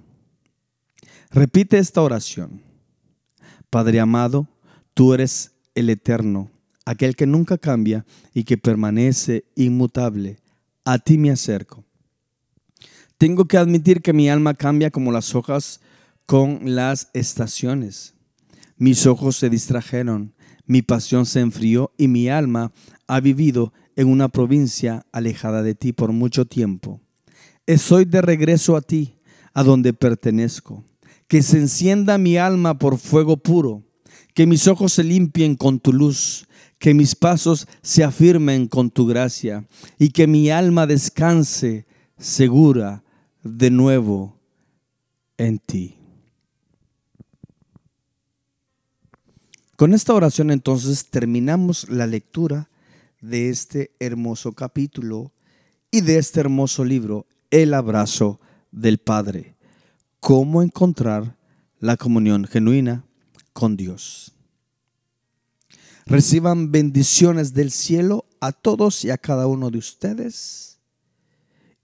Repite 1.32 1.80
esta 1.80 2.04
oración. 2.04 2.62
Padre 3.72 4.00
amado, 4.00 4.48
tú 4.94 5.16
eres 5.16 5.54
el 5.74 5.90
eterno, 5.90 6.52
aquel 6.86 7.16
que 7.16 7.26
nunca 7.26 7.58
cambia 7.58 8.06
y 8.36 8.44
que 8.44 8.60
permanece 8.60 9.46
inmutable 9.56 10.38
a 10.86 11.00
ti 11.00 11.18
me 11.18 11.32
acerco. 11.32 11.84
Tengo 13.18 13.46
que 13.46 13.58
admitir 13.58 14.04
que 14.04 14.14
mi 14.14 14.30
alma 14.30 14.54
cambia 14.54 14.92
como 14.92 15.12
las 15.12 15.34
hojas 15.34 15.82
con 16.28 16.76
las 16.76 17.10
estaciones. 17.14 18.14
Mis 18.78 19.06
ojos 19.06 19.38
se 19.38 19.50
distrajeron, 19.50 20.34
mi 20.66 20.82
pasión 20.82 21.26
se 21.26 21.40
enfrió 21.40 21.92
y 21.98 22.08
mi 22.08 22.30
alma 22.30 22.72
ha 23.08 23.20
vivido 23.20 23.74
en 23.96 24.08
una 24.08 24.30
provincia 24.30 25.06
alejada 25.12 25.62
de 25.62 25.76
ti 25.76 25.94
por 25.94 26.12
mucho 26.12 26.46
tiempo. 26.46 27.02
Estoy 27.66 28.06
de 28.06 28.22
regreso 28.22 28.76
a 28.76 28.82
ti, 28.82 29.16
a 29.54 29.64
donde 29.64 29.94
pertenezco. 29.94 30.84
Que 31.28 31.42
se 31.42 31.58
encienda 31.58 32.18
mi 32.18 32.38
alma 32.38 32.78
por 32.78 32.98
fuego 32.98 33.38
puro, 33.38 33.84
que 34.34 34.46
mis 34.46 34.68
ojos 34.68 34.94
se 34.94 35.04
limpien 35.04 35.56
con 35.56 35.80
tu 35.80 35.94
luz, 35.94 36.48
que 36.78 36.94
mis 36.94 37.16
pasos 37.16 37.68
se 37.82 38.04
afirmen 38.04 38.68
con 38.68 38.90
tu 38.90 39.06
gracia 39.06 39.66
y 39.98 40.10
que 40.10 40.28
mi 40.28 40.50
alma 40.50 40.86
descanse 40.86 41.86
segura 42.18 43.04
de 43.44 43.70
nuevo 43.72 44.38
en 45.38 45.60
ti. 45.60 46.03
Con 49.76 49.94
esta 49.94 50.14
oración 50.14 50.52
entonces 50.52 51.08
terminamos 51.10 51.90
la 51.90 52.06
lectura 52.06 52.70
de 53.22 53.50
este 53.50 53.92
hermoso 54.00 54.54
capítulo 54.54 55.32
y 55.90 56.02
de 56.02 56.18
este 56.18 56.42
hermoso 56.42 56.86
libro, 56.86 57.26
El 57.50 57.74
abrazo 57.74 58.40
del 58.72 59.00
Padre. 59.00 59.56
Cómo 60.20 60.62
encontrar 60.62 61.38
la 61.80 61.98
comunión 61.98 62.46
genuina 62.46 63.04
con 63.52 63.76
Dios. 63.76 64.34
Reciban 66.06 66.72
bendiciones 66.72 67.54
del 67.54 67.72
cielo 67.72 68.26
a 68.42 68.52
todos 68.52 69.04
y 69.06 69.10
a 69.10 69.18
cada 69.18 69.48
uno 69.48 69.72
de 69.72 69.80
ustedes. 69.80 70.80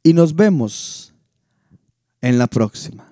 Y 0.03 0.13
nos 0.13 0.35
vemos 0.35 1.13
en 2.21 2.37
la 2.37 2.47
próxima. 2.47 3.08